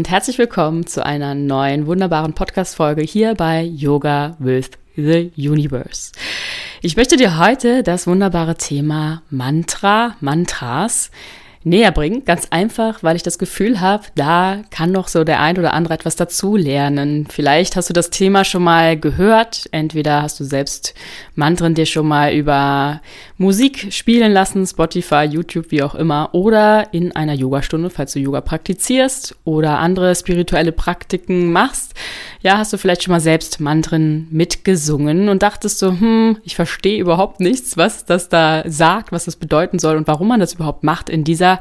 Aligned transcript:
und 0.00 0.08
herzlich 0.08 0.38
willkommen 0.38 0.86
zu 0.86 1.04
einer 1.04 1.34
neuen 1.34 1.86
wunderbaren 1.86 2.32
Podcast-Folge 2.32 3.02
hier 3.02 3.34
bei 3.34 3.60
Yoga 3.60 4.34
with 4.38 4.70
the 4.96 5.30
Universe. 5.36 6.12
Ich 6.80 6.96
möchte 6.96 7.18
dir 7.18 7.38
heute 7.38 7.82
das 7.82 8.06
wunderbare 8.06 8.54
Thema 8.54 9.20
Mantra, 9.28 10.16
Mantras 10.20 11.10
näher 11.62 11.92
bringen. 11.92 12.24
Ganz 12.24 12.48
einfach, 12.50 13.02
weil 13.02 13.16
ich 13.16 13.22
das 13.22 13.38
Gefühl 13.38 13.80
habe, 13.80 14.04
da 14.14 14.62
kann 14.70 14.92
noch 14.92 15.08
so 15.08 15.24
der 15.24 15.40
ein 15.40 15.58
oder 15.58 15.74
andere 15.74 15.94
etwas 15.94 16.16
dazu 16.16 16.56
lernen. 16.56 17.26
Vielleicht 17.28 17.76
hast 17.76 17.90
du 17.90 17.92
das 17.92 18.08
Thema 18.08 18.44
schon 18.44 18.62
mal 18.62 18.98
gehört. 18.98 19.68
Entweder 19.70 20.22
hast 20.22 20.40
du 20.40 20.44
selbst 20.44 20.94
Mantren 21.34 21.74
dir 21.74 21.84
schon 21.84 22.08
mal 22.08 22.32
über 22.32 23.02
Musik 23.36 23.92
spielen 23.92 24.32
lassen, 24.32 24.66
Spotify, 24.66 25.24
YouTube, 25.24 25.70
wie 25.70 25.82
auch 25.82 25.94
immer, 25.94 26.30
oder 26.32 26.92
in 26.92 27.14
einer 27.14 27.34
Yogastunde, 27.34 27.90
falls 27.90 28.12
du 28.12 28.20
Yoga 28.20 28.40
praktizierst 28.40 29.36
oder 29.44 29.78
andere 29.78 30.14
spirituelle 30.14 30.72
Praktiken 30.72 31.52
machst. 31.52 31.94
Ja, 32.42 32.56
hast 32.56 32.72
du 32.72 32.78
vielleicht 32.78 33.02
schon 33.02 33.12
mal 33.12 33.20
selbst 33.20 33.60
Mantren 33.60 34.28
mitgesungen 34.30 35.28
und 35.28 35.42
dachtest 35.42 35.78
so, 35.78 35.90
hm, 35.90 36.38
ich 36.42 36.56
verstehe 36.56 37.00
überhaupt 37.00 37.40
nichts, 37.40 37.76
was 37.76 38.06
das 38.06 38.30
da 38.30 38.62
sagt, 38.66 39.12
was 39.12 39.26
das 39.26 39.36
bedeuten 39.36 39.78
soll 39.78 39.96
und 39.96 40.06
warum 40.06 40.28
man 40.28 40.40
das 40.40 40.54
überhaupt 40.54 40.84
macht 40.84 41.10
in 41.10 41.24
dieser 41.24 41.49
dieser 41.50 41.60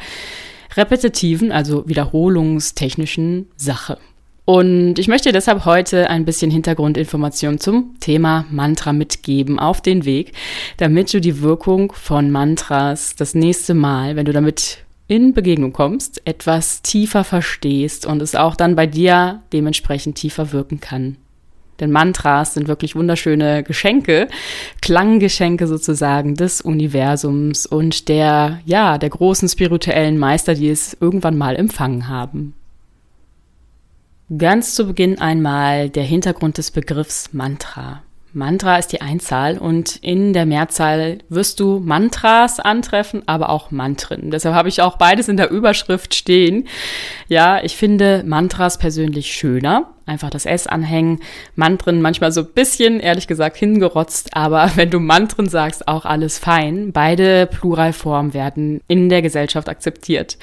repetitiven, 0.75 1.51
also 1.51 1.87
wiederholungstechnischen 1.87 3.47
Sache. 3.55 3.97
Und 4.45 4.97
ich 4.97 5.07
möchte 5.07 5.31
deshalb 5.31 5.65
heute 5.65 6.09
ein 6.09 6.25
bisschen 6.25 6.49
Hintergrundinformation 6.49 7.59
zum 7.59 7.95
Thema 7.99 8.45
Mantra 8.49 8.93
mitgeben 8.93 9.59
auf 9.59 9.81
den 9.81 10.05
Weg, 10.05 10.33
damit 10.77 11.13
du 11.13 11.21
die 11.21 11.41
Wirkung 11.41 11.91
von 11.91 12.31
Mantras 12.31 13.15
das 13.15 13.35
nächste 13.35 13.75
Mal, 13.75 14.15
wenn 14.15 14.25
du 14.25 14.33
damit 14.33 14.79
in 15.07 15.33
Begegnung 15.33 15.71
kommst, 15.71 16.25
etwas 16.25 16.81
tiefer 16.81 17.23
verstehst 17.23 18.05
und 18.05 18.21
es 18.21 18.35
auch 18.35 18.55
dann 18.55 18.75
bei 18.75 18.87
dir 18.87 19.41
dementsprechend 19.53 20.15
tiefer 20.15 20.51
wirken 20.51 20.79
kann. 20.79 21.17
Denn 21.79 21.91
Mantras 21.91 22.53
sind 22.53 22.67
wirklich 22.67 22.95
wunderschöne 22.95 23.63
Geschenke, 23.63 24.27
Klanggeschenke 24.81 25.67
sozusagen 25.67 26.35
des 26.35 26.61
Universums 26.61 27.65
und 27.65 28.07
der, 28.09 28.59
ja, 28.65 28.97
der 28.97 29.09
großen 29.09 29.49
spirituellen 29.49 30.17
Meister, 30.17 30.53
die 30.53 30.69
es 30.69 30.97
irgendwann 30.99 31.37
mal 31.37 31.55
empfangen 31.55 32.07
haben. 32.07 32.53
Ganz 34.37 34.75
zu 34.75 34.85
Beginn 34.85 35.19
einmal 35.19 35.89
der 35.89 36.03
Hintergrund 36.03 36.59
des 36.59 36.69
Begriffs 36.69 37.33
Mantra. 37.33 38.03
Mantra 38.31 38.77
ist 38.77 38.91
die 38.91 39.01
Einzahl 39.01 39.57
und 39.57 39.95
in 39.97 40.33
der 40.33 40.45
Mehrzahl 40.45 41.17
wirst 41.29 41.59
du 41.59 41.79
Mantras 41.79 42.59
antreffen, 42.59 43.27
aber 43.27 43.49
auch 43.49 43.71
Mantren. 43.71 44.29
Deshalb 44.29 44.53
habe 44.53 44.69
ich 44.69 44.83
auch 44.83 44.97
beides 44.97 45.29
in 45.29 45.37
der 45.37 45.49
Überschrift 45.49 46.13
stehen. 46.13 46.67
Ja, 47.27 47.63
ich 47.63 47.75
finde 47.75 48.23
Mantras 48.25 48.77
persönlich 48.77 49.33
schöner. 49.33 49.95
Einfach 50.09 50.29
das 50.29 50.45
S 50.45 50.67
anhängen. 50.67 51.19
Mantren 51.55 52.01
manchmal 52.01 52.31
so 52.31 52.41
ein 52.41 52.53
bisschen, 52.53 52.99
ehrlich 52.99 53.27
gesagt, 53.27 53.57
hingerotzt, 53.57 54.35
aber 54.35 54.71
wenn 54.75 54.89
du 54.89 54.99
Mantren 54.99 55.47
sagst, 55.47 55.87
auch 55.87 56.05
alles 56.05 56.39
fein. 56.39 56.91
Beide 56.91 57.47
Pluralformen 57.47 58.33
werden 58.33 58.81
in 58.87 59.09
der 59.09 59.21
Gesellschaft 59.21 59.69
akzeptiert. 59.69 60.37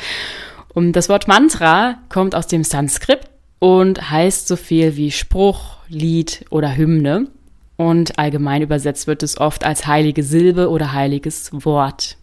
Und 0.72 0.92
das 0.92 1.08
Wort 1.08 1.28
Mantra 1.28 1.98
kommt 2.08 2.34
aus 2.34 2.46
dem 2.46 2.64
Sanskrit 2.64 3.20
und 3.58 4.10
heißt 4.10 4.46
so 4.46 4.56
viel 4.56 4.96
wie 4.96 5.10
Spruch, 5.10 5.76
Lied 5.88 6.44
oder 6.50 6.76
Hymne 6.76 7.28
und 7.76 8.18
allgemein 8.18 8.62
übersetzt 8.62 9.06
wird 9.06 9.22
es 9.22 9.38
oft 9.38 9.64
als 9.64 9.86
heilige 9.86 10.22
Silbe 10.22 10.70
oder 10.70 10.92
heiliges 10.92 11.50
Wort. 11.52 12.16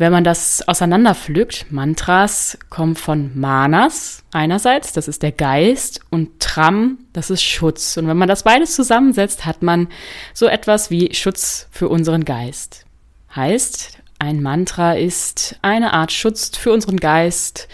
Wenn 0.00 0.12
man 0.12 0.24
das 0.24 0.66
auseinanderpflückt, 0.66 1.70
Mantras 1.70 2.56
kommen 2.70 2.96
von 2.96 3.38
Manas 3.38 4.24
einerseits, 4.32 4.94
das 4.94 5.08
ist 5.08 5.22
der 5.22 5.30
Geist, 5.30 6.00
und 6.08 6.40
Tram, 6.40 7.00
das 7.12 7.28
ist 7.28 7.42
Schutz. 7.42 7.98
Und 7.98 8.08
wenn 8.08 8.16
man 8.16 8.26
das 8.26 8.44
beides 8.44 8.74
zusammensetzt, 8.74 9.44
hat 9.44 9.60
man 9.60 9.88
so 10.32 10.46
etwas 10.46 10.90
wie 10.90 11.12
Schutz 11.12 11.68
für 11.70 11.90
unseren 11.90 12.24
Geist. 12.24 12.86
Heißt, 13.36 13.98
ein 14.18 14.40
Mantra 14.40 14.94
ist 14.94 15.56
eine 15.60 15.92
Art 15.92 16.12
Schutz 16.12 16.56
für 16.56 16.72
unseren 16.72 16.96
Geist, 16.96 17.68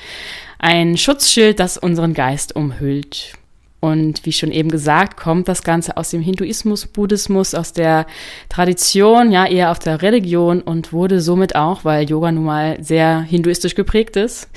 ein 0.58 0.96
Schutzschild, 0.96 1.60
das 1.60 1.78
unseren 1.78 2.12
Geist 2.12 2.56
umhüllt. 2.56 3.34
Und 3.80 4.24
wie 4.24 4.32
schon 4.32 4.50
eben 4.50 4.70
gesagt, 4.70 5.16
kommt 5.16 5.48
das 5.48 5.62
Ganze 5.62 5.96
aus 5.96 6.10
dem 6.10 6.22
Hinduismus, 6.22 6.86
Buddhismus, 6.86 7.54
aus 7.54 7.72
der 7.72 8.06
Tradition, 8.48 9.30
ja, 9.30 9.46
eher 9.46 9.70
aus 9.70 9.78
der 9.78 10.02
Religion 10.02 10.62
und 10.62 10.92
wurde 10.92 11.20
somit 11.20 11.54
auch, 11.54 11.84
weil 11.84 12.08
Yoga 12.08 12.32
nun 12.32 12.44
mal 12.44 12.82
sehr 12.82 13.20
hinduistisch 13.20 13.74
geprägt 13.74 14.16
ist, 14.16 14.48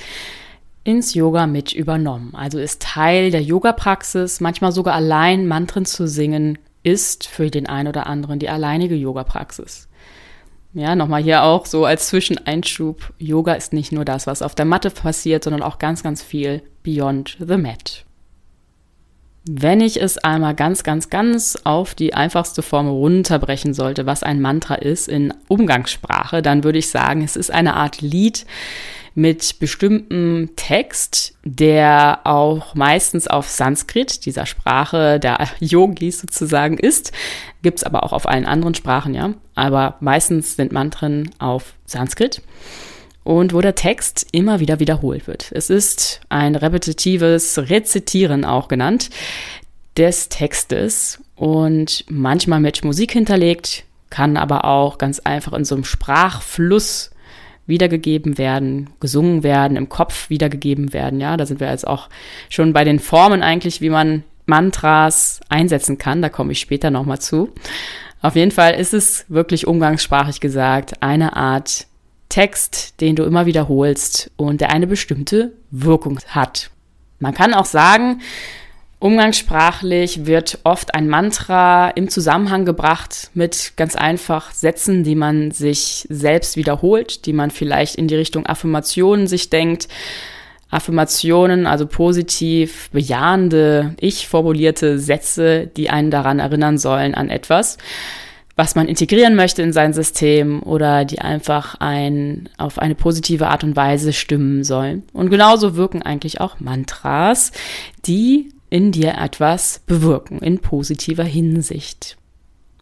ins 0.84 1.14
Yoga 1.14 1.46
mit 1.46 1.72
übernommen. 1.72 2.34
Also 2.34 2.58
ist 2.58 2.82
Teil 2.82 3.30
der 3.30 3.42
Yoga-Praxis, 3.42 4.40
manchmal 4.40 4.72
sogar 4.72 4.94
allein 4.94 5.46
Mantren 5.46 5.84
zu 5.84 6.08
singen, 6.08 6.58
ist 6.82 7.26
für 7.26 7.50
den 7.50 7.68
einen 7.68 7.88
oder 7.88 8.06
anderen 8.06 8.38
die 8.38 8.48
alleinige 8.48 8.94
Yoga-Praxis. 8.94 9.88
Ja, 10.72 10.94
nochmal 10.94 11.22
hier 11.22 11.42
auch 11.42 11.66
so 11.66 11.84
als 11.84 12.08
Zwischeneinschub. 12.08 13.12
Yoga 13.18 13.54
ist 13.54 13.72
nicht 13.72 13.92
nur 13.92 14.04
das, 14.04 14.26
was 14.26 14.40
auf 14.40 14.54
der 14.54 14.64
Matte 14.64 14.90
passiert, 14.90 15.44
sondern 15.44 15.62
auch 15.62 15.78
ganz, 15.78 16.02
ganz 16.02 16.22
viel 16.22 16.62
beyond 16.82 17.36
the 17.40 17.56
mat. 17.56 18.06
Wenn 19.48 19.80
ich 19.80 20.00
es 20.00 20.18
einmal 20.18 20.54
ganz, 20.54 20.82
ganz, 20.82 21.08
ganz 21.08 21.58
auf 21.64 21.94
die 21.94 22.12
einfachste 22.12 22.62
Form 22.62 22.88
runterbrechen 22.88 23.72
sollte, 23.72 24.04
was 24.04 24.22
ein 24.22 24.40
Mantra 24.40 24.74
ist 24.74 25.08
in 25.08 25.32
Umgangssprache, 25.48 26.42
dann 26.42 26.62
würde 26.62 26.78
ich 26.78 26.90
sagen, 26.90 27.22
es 27.24 27.36
ist 27.36 27.50
eine 27.50 27.74
Art 27.74 28.02
Lied 28.02 28.44
mit 29.14 29.58
bestimmtem 29.58 30.50
Text, 30.56 31.34
der 31.42 32.20
auch 32.24 32.74
meistens 32.74 33.26
auf 33.28 33.48
Sanskrit, 33.48 34.24
dieser 34.26 34.46
Sprache 34.46 35.18
der 35.18 35.48
Yogis 35.58 36.20
sozusagen 36.20 36.78
ist. 36.78 37.12
Gibt's 37.62 37.82
aber 37.82 38.04
auch 38.04 38.12
auf 38.12 38.28
allen 38.28 38.46
anderen 38.46 38.74
Sprachen, 38.74 39.14
ja. 39.14 39.32
Aber 39.54 39.96
meistens 40.00 40.56
sind 40.56 40.72
Mantren 40.72 41.30
auf 41.38 41.74
Sanskrit 41.86 42.42
und 43.30 43.54
wo 43.54 43.60
der 43.60 43.76
Text 43.76 44.26
immer 44.32 44.58
wieder 44.58 44.80
wiederholt 44.80 45.28
wird. 45.28 45.52
Es 45.52 45.70
ist 45.70 46.20
ein 46.30 46.56
repetitives 46.56 47.58
Rezitieren 47.70 48.44
auch 48.44 48.66
genannt 48.66 49.08
des 49.96 50.28
Textes 50.30 51.20
und 51.36 52.04
manchmal 52.08 52.58
mit 52.58 52.82
Musik 52.82 53.12
hinterlegt, 53.12 53.84
kann 54.10 54.36
aber 54.36 54.64
auch 54.64 54.98
ganz 54.98 55.20
einfach 55.20 55.52
in 55.52 55.64
so 55.64 55.76
einem 55.76 55.84
Sprachfluss 55.84 57.12
wiedergegeben 57.66 58.36
werden, 58.36 58.90
gesungen 58.98 59.44
werden, 59.44 59.76
im 59.76 59.88
Kopf 59.88 60.28
wiedergegeben 60.28 60.92
werden. 60.92 61.20
Ja, 61.20 61.36
da 61.36 61.46
sind 61.46 61.60
wir 61.60 61.70
jetzt 61.70 61.86
auch 61.86 62.08
schon 62.48 62.72
bei 62.72 62.82
den 62.82 62.98
Formen 62.98 63.44
eigentlich, 63.44 63.80
wie 63.80 63.90
man 63.90 64.24
Mantras 64.46 65.38
einsetzen 65.48 65.98
kann. 65.98 66.20
Da 66.20 66.30
komme 66.30 66.50
ich 66.50 66.58
später 66.58 66.90
nochmal 66.90 67.20
zu. 67.20 67.52
Auf 68.22 68.34
jeden 68.34 68.50
Fall 68.50 68.74
ist 68.74 68.92
es 68.92 69.24
wirklich 69.28 69.68
umgangssprachlich 69.68 70.40
gesagt 70.40 71.00
eine 71.00 71.36
Art 71.36 71.86
Text, 72.30 73.00
den 73.02 73.16
du 73.16 73.24
immer 73.24 73.44
wiederholst 73.44 74.30
und 74.38 74.62
der 74.62 74.70
eine 74.70 74.86
bestimmte 74.86 75.52
Wirkung 75.70 76.18
hat. 76.28 76.70
Man 77.18 77.34
kann 77.34 77.52
auch 77.52 77.66
sagen, 77.66 78.22
umgangssprachlich 79.00 80.24
wird 80.26 80.60
oft 80.64 80.94
ein 80.94 81.08
Mantra 81.08 81.90
im 81.90 82.08
Zusammenhang 82.08 82.64
gebracht 82.64 83.30
mit 83.34 83.72
ganz 83.76 83.96
einfach 83.96 84.52
Sätzen, 84.52 85.04
die 85.04 85.16
man 85.16 85.50
sich 85.50 86.06
selbst 86.08 86.56
wiederholt, 86.56 87.26
die 87.26 87.32
man 87.34 87.50
vielleicht 87.50 87.96
in 87.96 88.08
die 88.08 88.16
Richtung 88.16 88.46
Affirmationen 88.46 89.26
sich 89.26 89.50
denkt. 89.50 89.88
Affirmationen, 90.70 91.66
also 91.66 91.84
positiv, 91.86 92.90
bejahende, 92.90 93.96
ich 93.98 94.28
formulierte 94.28 95.00
Sätze, 95.00 95.66
die 95.66 95.90
einen 95.90 96.12
daran 96.12 96.38
erinnern 96.38 96.78
sollen 96.78 97.16
an 97.16 97.28
etwas 97.28 97.76
was 98.56 98.74
man 98.74 98.88
integrieren 98.88 99.36
möchte 99.36 99.62
in 99.62 99.72
sein 99.72 99.92
System 99.92 100.62
oder 100.62 101.04
die 101.04 101.20
einfach 101.20 101.76
ein, 101.80 102.48
auf 102.58 102.78
eine 102.78 102.94
positive 102.94 103.48
Art 103.48 103.64
und 103.64 103.76
Weise 103.76 104.12
stimmen 104.12 104.64
sollen. 104.64 105.04
Und 105.12 105.30
genauso 105.30 105.76
wirken 105.76 106.02
eigentlich 106.02 106.40
auch 106.40 106.60
Mantras, 106.60 107.52
die 108.06 108.52
in 108.68 108.92
dir 108.92 109.14
etwas 109.18 109.80
bewirken 109.86 110.38
in 110.40 110.60
positiver 110.60 111.24
Hinsicht. 111.24 112.16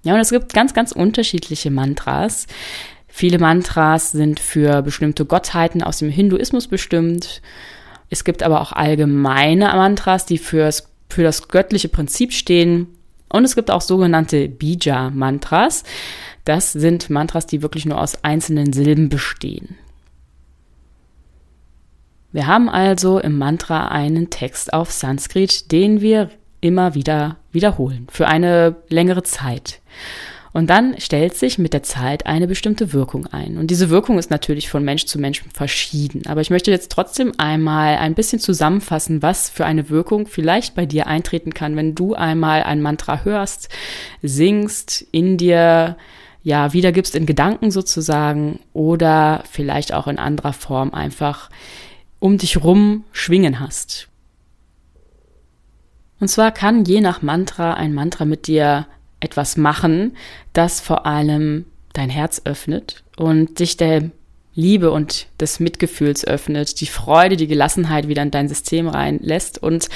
Ja, 0.02 0.14
und 0.14 0.20
es 0.20 0.30
gibt 0.30 0.52
ganz, 0.52 0.74
ganz 0.74 0.92
unterschiedliche 0.92 1.70
Mantras. 1.70 2.46
Viele 3.08 3.38
Mantras 3.38 4.12
sind 4.12 4.38
für 4.38 4.82
bestimmte 4.82 5.24
Gottheiten 5.24 5.82
aus 5.82 5.98
dem 5.98 6.10
Hinduismus 6.10 6.68
bestimmt. 6.68 7.42
Es 8.10 8.24
gibt 8.24 8.42
aber 8.42 8.60
auch 8.60 8.72
allgemeine 8.72 9.66
Mantras, 9.66 10.24
die 10.24 10.38
fürs, 10.38 10.88
für 11.08 11.22
das 11.22 11.48
göttliche 11.48 11.88
Prinzip 11.88 12.32
stehen. 12.32 12.97
Und 13.28 13.44
es 13.44 13.54
gibt 13.54 13.70
auch 13.70 13.80
sogenannte 13.80 14.48
Bija-Mantras. 14.48 15.84
Das 16.44 16.72
sind 16.72 17.10
Mantras, 17.10 17.46
die 17.46 17.62
wirklich 17.62 17.84
nur 17.84 18.00
aus 18.00 18.24
einzelnen 18.24 18.72
Silben 18.72 19.08
bestehen. 19.08 19.76
Wir 22.32 22.46
haben 22.46 22.68
also 22.68 23.18
im 23.18 23.38
Mantra 23.38 23.88
einen 23.88 24.30
Text 24.30 24.72
auf 24.72 24.90
Sanskrit, 24.90 25.72
den 25.72 26.00
wir 26.00 26.30
immer 26.60 26.94
wieder 26.94 27.36
wiederholen, 27.52 28.06
für 28.10 28.26
eine 28.28 28.76
längere 28.88 29.22
Zeit. 29.22 29.80
Und 30.52 30.70
dann 30.70 30.98
stellt 30.98 31.34
sich 31.34 31.58
mit 31.58 31.72
der 31.72 31.82
Zeit 31.82 32.26
eine 32.26 32.46
bestimmte 32.46 32.92
Wirkung 32.92 33.26
ein. 33.26 33.58
Und 33.58 33.70
diese 33.70 33.90
Wirkung 33.90 34.18
ist 34.18 34.30
natürlich 34.30 34.68
von 34.68 34.82
Mensch 34.82 35.04
zu 35.04 35.18
Mensch 35.18 35.44
verschieden. 35.52 36.22
Aber 36.26 36.40
ich 36.40 36.50
möchte 36.50 36.70
jetzt 36.70 36.90
trotzdem 36.90 37.32
einmal 37.38 37.96
ein 37.96 38.14
bisschen 38.14 38.38
zusammenfassen, 38.38 39.22
was 39.22 39.50
für 39.50 39.66
eine 39.66 39.90
Wirkung 39.90 40.26
vielleicht 40.26 40.74
bei 40.74 40.86
dir 40.86 41.06
eintreten 41.06 41.52
kann, 41.52 41.76
wenn 41.76 41.94
du 41.94 42.14
einmal 42.14 42.62
ein 42.62 42.80
Mantra 42.80 43.24
hörst, 43.24 43.68
singst, 44.22 45.06
in 45.12 45.36
dir 45.36 45.96
ja 46.42 46.72
wiedergibst 46.72 47.14
in 47.14 47.26
Gedanken 47.26 47.70
sozusagen 47.70 48.60
oder 48.72 49.42
vielleicht 49.50 49.92
auch 49.92 50.06
in 50.06 50.18
anderer 50.18 50.52
Form 50.54 50.94
einfach 50.94 51.50
um 52.20 52.38
dich 52.38 52.62
rum 52.62 53.04
schwingen 53.12 53.60
hast. 53.60 54.08
Und 56.20 56.28
zwar 56.28 56.52
kann 56.52 56.84
je 56.84 57.00
nach 57.00 57.22
Mantra 57.22 57.74
ein 57.74 57.94
Mantra 57.94 58.24
mit 58.24 58.46
dir 58.46 58.86
etwas 59.20 59.56
machen, 59.56 60.16
das 60.52 60.80
vor 60.80 61.06
allem 61.06 61.64
dein 61.92 62.10
Herz 62.10 62.42
öffnet 62.44 63.02
und 63.16 63.58
dich 63.58 63.76
der 63.76 64.10
Liebe 64.54 64.90
und 64.90 65.28
des 65.40 65.60
Mitgefühls 65.60 66.24
öffnet, 66.24 66.80
die 66.80 66.86
Freude, 66.86 67.36
die 67.36 67.46
Gelassenheit 67.46 68.08
wieder 68.08 68.22
in 68.22 68.32
dein 68.32 68.48
System 68.48 68.88
reinlässt 68.88 69.62
und 69.62 69.88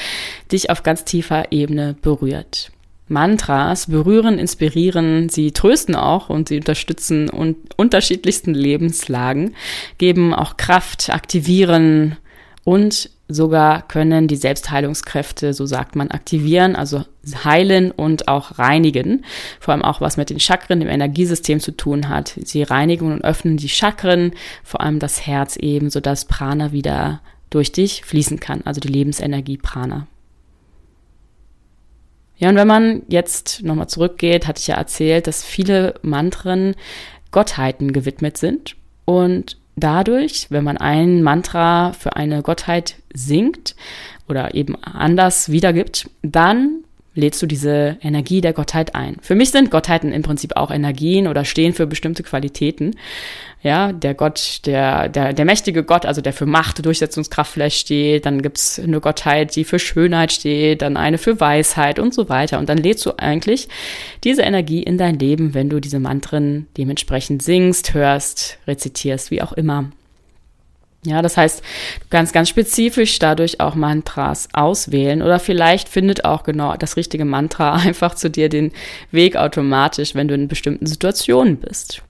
dich 0.53 0.71
auf 0.71 0.85
ganz 0.85 1.05
tiefer 1.05 1.51
Ebene 1.51 1.97
berührt. 2.01 2.71
Mantras 3.09 3.87
berühren, 3.87 4.39
inspirieren, 4.39 5.29
sie 5.29 5.51
trösten 5.51 5.97
auch 5.97 6.31
und 6.31 6.49
sie 6.49 6.59
unterstützen 6.59 7.29
und 7.29 7.57
unterschiedlichsten 7.77 8.55
Lebenslagen, 8.55 9.55
geben 9.99 10.33
auch 10.33 10.57
Kraft, 10.57 11.11
aktivieren 11.11 12.17
und 12.65 13.11
sogar 13.33 13.83
können 13.87 14.29
die 14.29 14.37
Selbstheilungskräfte, 14.37 15.55
so 15.55 15.67
sagt 15.67 15.97
man, 15.97 16.11
aktivieren, 16.11 16.77
also 16.77 17.05
heilen 17.45 17.91
und 17.91 18.29
auch 18.29 18.59
reinigen. 18.59 19.25
Vor 19.61 19.73
allem 19.73 19.83
auch 19.83 20.01
was 20.01 20.17
mit 20.17 20.31
den 20.31 20.41
Chakren 20.41 20.81
im 20.81 20.89
Energiesystem 20.89 21.61
zu 21.61 21.73
tun 21.73 22.09
hat. 22.09 22.39
Sie 22.43 22.63
reinigen 22.63 23.13
und 23.13 23.25
öffnen 23.25 23.57
die 23.57 23.69
Chakren, 23.69 24.33
vor 24.65 24.81
allem 24.81 24.99
das 24.99 25.27
Herz 25.27 25.57
eben, 25.57 25.91
sodass 25.91 26.25
Prana 26.25 26.73
wieder 26.73 27.21
durch 27.51 27.73
dich 27.73 28.05
fließen 28.05 28.41
kann, 28.41 28.63
also 28.65 28.81
die 28.81 28.89
Lebensenergie 28.89 29.59
Prana. 29.59 30.07
Ja, 32.39 32.49
und 32.49 32.57
wenn 32.57 32.67
man 32.67 33.03
jetzt 33.09 33.63
nochmal 33.63 33.89
zurückgeht, 33.89 34.49
hatte 34.49 34.59
ich 34.59 34.67
ja 34.67 34.75
erzählt, 34.75 35.29
dass 35.29 35.45
viele 35.45 35.95
Mantren 36.03 36.75
Gottheiten 37.31 37.93
gewidmet 37.93 38.37
sind. 38.37 38.75
Und 39.05 39.59
dadurch, 39.77 40.47
wenn 40.51 40.65
man 40.65 40.77
ein 40.77 41.23
Mantra 41.23 41.93
für 41.93 42.17
eine 42.17 42.43
Gottheit 42.43 42.97
singt 43.13 43.75
oder 44.29 44.55
eben 44.55 44.77
anders 44.83 45.51
wiedergibt, 45.51 46.09
dann 46.23 46.85
lädst 47.15 47.43
du 47.43 47.47
diese 47.47 47.99
Energie 48.01 48.41
der 48.41 48.53
Gottheit 48.53 48.95
ein. 48.95 49.17
Für 49.21 49.35
mich 49.35 49.51
sind 49.51 49.71
Gottheiten 49.71 50.13
im 50.13 50.23
Prinzip 50.23 50.57
auch 50.57 50.71
Energien 50.71 51.29
oder 51.29 51.45
stehen 51.45 51.75
für 51.75 51.87
bestimmte 51.87 52.23
Qualitäten. 52.23 52.97
Ja, 53.63 53.93
der 53.93 54.15
Gott, 54.15 54.63
der, 54.67 55.09
der, 55.09 55.33
der 55.33 55.45
mächtige 55.45 55.85
Gott, 55.85 56.05
also 56.05 56.21
der 56.21 56.33
für 56.33 56.47
Macht, 56.47 56.85
Durchsetzungskraft 56.85 57.53
vielleicht 57.53 57.79
steht, 57.79 58.27
dann 58.27 58.43
gibt's 58.43 58.81
eine 58.81 59.01
Gottheit, 59.01 59.55
die 59.55 59.65
für 59.65 59.79
Schönheit 59.79 60.33
steht, 60.33 60.83
dann 60.83 60.97
eine 60.97 61.19
für 61.19 61.39
Weisheit 61.39 61.99
und 62.01 62.13
so 62.13 62.29
weiter. 62.29 62.59
Und 62.59 62.69
dann 62.69 62.79
lädst 62.79 63.07
du 63.07 63.13
eigentlich 63.19 63.69
diese 64.25 64.43
Energie 64.43 64.83
in 64.83 64.99
dein 64.99 65.19
Leben, 65.19 65.55
wenn 65.55 65.69
du 65.69 65.81
diese 65.81 66.01
Mantren 66.01 66.67
dementsprechend 66.77 67.43
singst, 67.43 67.95
hörst, 67.95 68.59
rezitierst, 68.67 69.31
wie 69.31 69.43
auch 69.43 69.53
immer. 69.53 69.93
Ja, 71.05 71.21
das 71.21 71.37
heißt, 71.37 71.61
du 71.61 72.07
kannst 72.11 72.33
ganz 72.33 72.49
spezifisch 72.49 73.19
dadurch 73.19 73.61
auch 73.61 73.75
Mantras 73.75 74.49
auswählen 74.53 75.21
oder 75.21 75.41
vielleicht 75.41 75.89
findet 75.89 76.25
auch 76.25 76.45
genau 76.45 76.77
das 76.77 76.97
richtige 76.97 77.25
Mantra 77.25 77.73
einfach 77.87 78.15
zu 78.15 78.31
dir 78.31 78.49
den 78.49 78.73
Weg 79.11 79.37
automatisch, 79.37 80.15
wenn 80.15 80.29
du 80.29 80.35
in 80.35 80.47
bestimmten 80.47 80.87
Situationen 80.87 81.57
bist. 81.57 82.03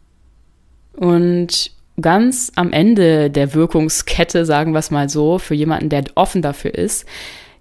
Und 0.94 1.70
ganz 2.00 2.52
am 2.54 2.72
Ende 2.72 3.30
der 3.30 3.54
Wirkungskette, 3.54 4.44
sagen 4.44 4.72
wir 4.72 4.80
es 4.80 4.90
mal 4.90 5.08
so, 5.08 5.38
für 5.38 5.54
jemanden, 5.54 5.88
der 5.88 6.04
offen 6.14 6.42
dafür 6.42 6.74
ist, 6.74 7.06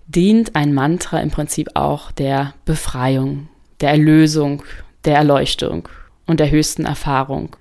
dient 0.07 0.57
ein 0.57 0.73
Mantra 0.73 1.21
im 1.21 1.31
Prinzip 1.31 1.69
auch 1.75 2.11
der 2.11 2.53
Befreiung, 2.65 3.47
der 3.79 3.91
Erlösung, 3.91 4.63
der 5.05 5.15
Erleuchtung 5.15 5.87
und 6.27 6.41
der 6.41 6.51
höchsten 6.51 6.85
Erfahrung. 6.85 7.55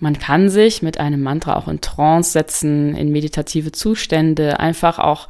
Man 0.00 0.18
kann 0.18 0.48
sich 0.48 0.82
mit 0.82 0.98
einem 1.00 1.22
Mantra 1.22 1.56
auch 1.56 1.68
in 1.68 1.80
Trance 1.80 2.32
setzen, 2.32 2.94
in 2.94 3.10
meditative 3.10 3.72
Zustände, 3.72 4.60
einfach 4.60 4.98
auch 4.98 5.28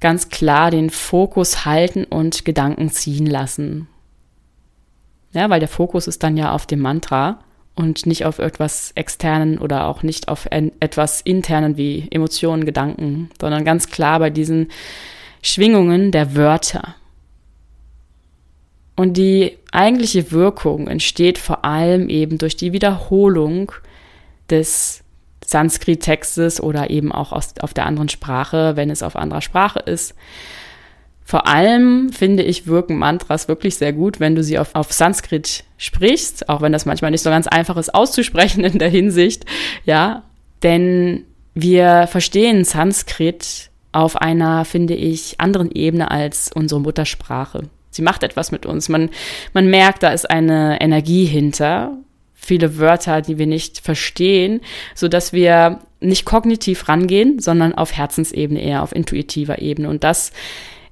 ganz 0.00 0.28
klar 0.28 0.70
den 0.70 0.90
Fokus 0.90 1.64
halten 1.64 2.04
und 2.04 2.44
Gedanken 2.44 2.90
ziehen 2.90 3.26
lassen. 3.26 3.88
Ja, 5.32 5.50
weil 5.50 5.60
der 5.60 5.68
Fokus 5.68 6.06
ist 6.06 6.22
dann 6.22 6.36
ja 6.36 6.52
auf 6.52 6.66
dem 6.66 6.80
Mantra 6.80 7.40
und 7.74 8.06
nicht 8.06 8.24
auf 8.24 8.38
etwas 8.38 8.92
externen 8.94 9.58
oder 9.58 9.86
auch 9.86 10.02
nicht 10.02 10.28
auf 10.28 10.48
etwas 10.50 11.20
internen 11.20 11.76
wie 11.76 12.08
Emotionen, 12.10 12.64
Gedanken, 12.64 13.30
sondern 13.40 13.64
ganz 13.64 13.88
klar 13.88 14.18
bei 14.18 14.30
diesen 14.30 14.68
Schwingungen 15.42 16.10
der 16.10 16.34
Wörter. 16.34 16.94
Und 18.96 19.16
die 19.16 19.58
eigentliche 19.70 20.32
Wirkung 20.32 20.88
entsteht 20.88 21.38
vor 21.38 21.64
allem 21.64 22.08
eben 22.08 22.38
durch 22.38 22.56
die 22.56 22.72
Wiederholung 22.72 23.70
des 24.50 25.02
Sanskrit-Textes 25.44 26.62
oder 26.62 26.90
eben 26.90 27.10
auch 27.12 27.32
aus, 27.32 27.54
auf 27.60 27.72
der 27.72 27.86
anderen 27.86 28.08
Sprache, 28.08 28.76
wenn 28.76 28.90
es 28.90 29.02
auf 29.02 29.16
anderer 29.16 29.40
Sprache 29.40 29.78
ist. 29.78 30.14
Vor 31.24 31.46
allem 31.46 32.10
finde 32.10 32.42
ich, 32.42 32.66
wirken 32.66 32.96
Mantras 32.96 33.48
wirklich 33.48 33.76
sehr 33.76 33.92
gut, 33.92 34.18
wenn 34.18 34.34
du 34.34 34.42
sie 34.42 34.58
auf, 34.58 34.74
auf 34.74 34.92
Sanskrit 34.92 35.64
sprichst, 35.76 36.48
auch 36.48 36.62
wenn 36.62 36.72
das 36.72 36.86
manchmal 36.86 37.10
nicht 37.10 37.22
so 37.22 37.30
ganz 37.30 37.46
einfach 37.46 37.76
ist 37.76 37.94
auszusprechen 37.94 38.64
in 38.64 38.78
der 38.78 38.88
Hinsicht, 38.88 39.44
ja, 39.84 40.22
denn 40.62 41.24
wir 41.54 42.06
verstehen 42.06 42.64
Sanskrit 42.64 43.70
auf 43.92 44.16
einer, 44.16 44.64
finde 44.64 44.94
ich, 44.94 45.40
anderen 45.40 45.70
Ebene 45.70 46.10
als 46.10 46.50
unsere 46.54 46.80
Muttersprache. 46.80 47.64
Sie 47.90 48.02
macht 48.02 48.22
etwas 48.22 48.52
mit 48.52 48.64
uns. 48.64 48.88
Man, 48.88 49.10
man 49.54 49.68
merkt, 49.68 50.02
da 50.02 50.10
ist 50.10 50.30
eine 50.30 50.80
Energie 50.80 51.24
hinter 51.24 51.96
viele 52.40 52.78
Wörter, 52.78 53.20
die 53.20 53.36
wir 53.36 53.46
nicht 53.46 53.80
verstehen, 53.80 54.60
so 54.94 55.08
dass 55.08 55.32
wir 55.32 55.80
nicht 56.00 56.24
kognitiv 56.24 56.88
rangehen, 56.88 57.40
sondern 57.40 57.74
auf 57.74 57.92
Herzensebene 57.92 58.62
eher, 58.62 58.82
auf 58.82 58.94
intuitiver 58.94 59.60
Ebene. 59.60 59.90
Und 59.90 60.04
das 60.04 60.32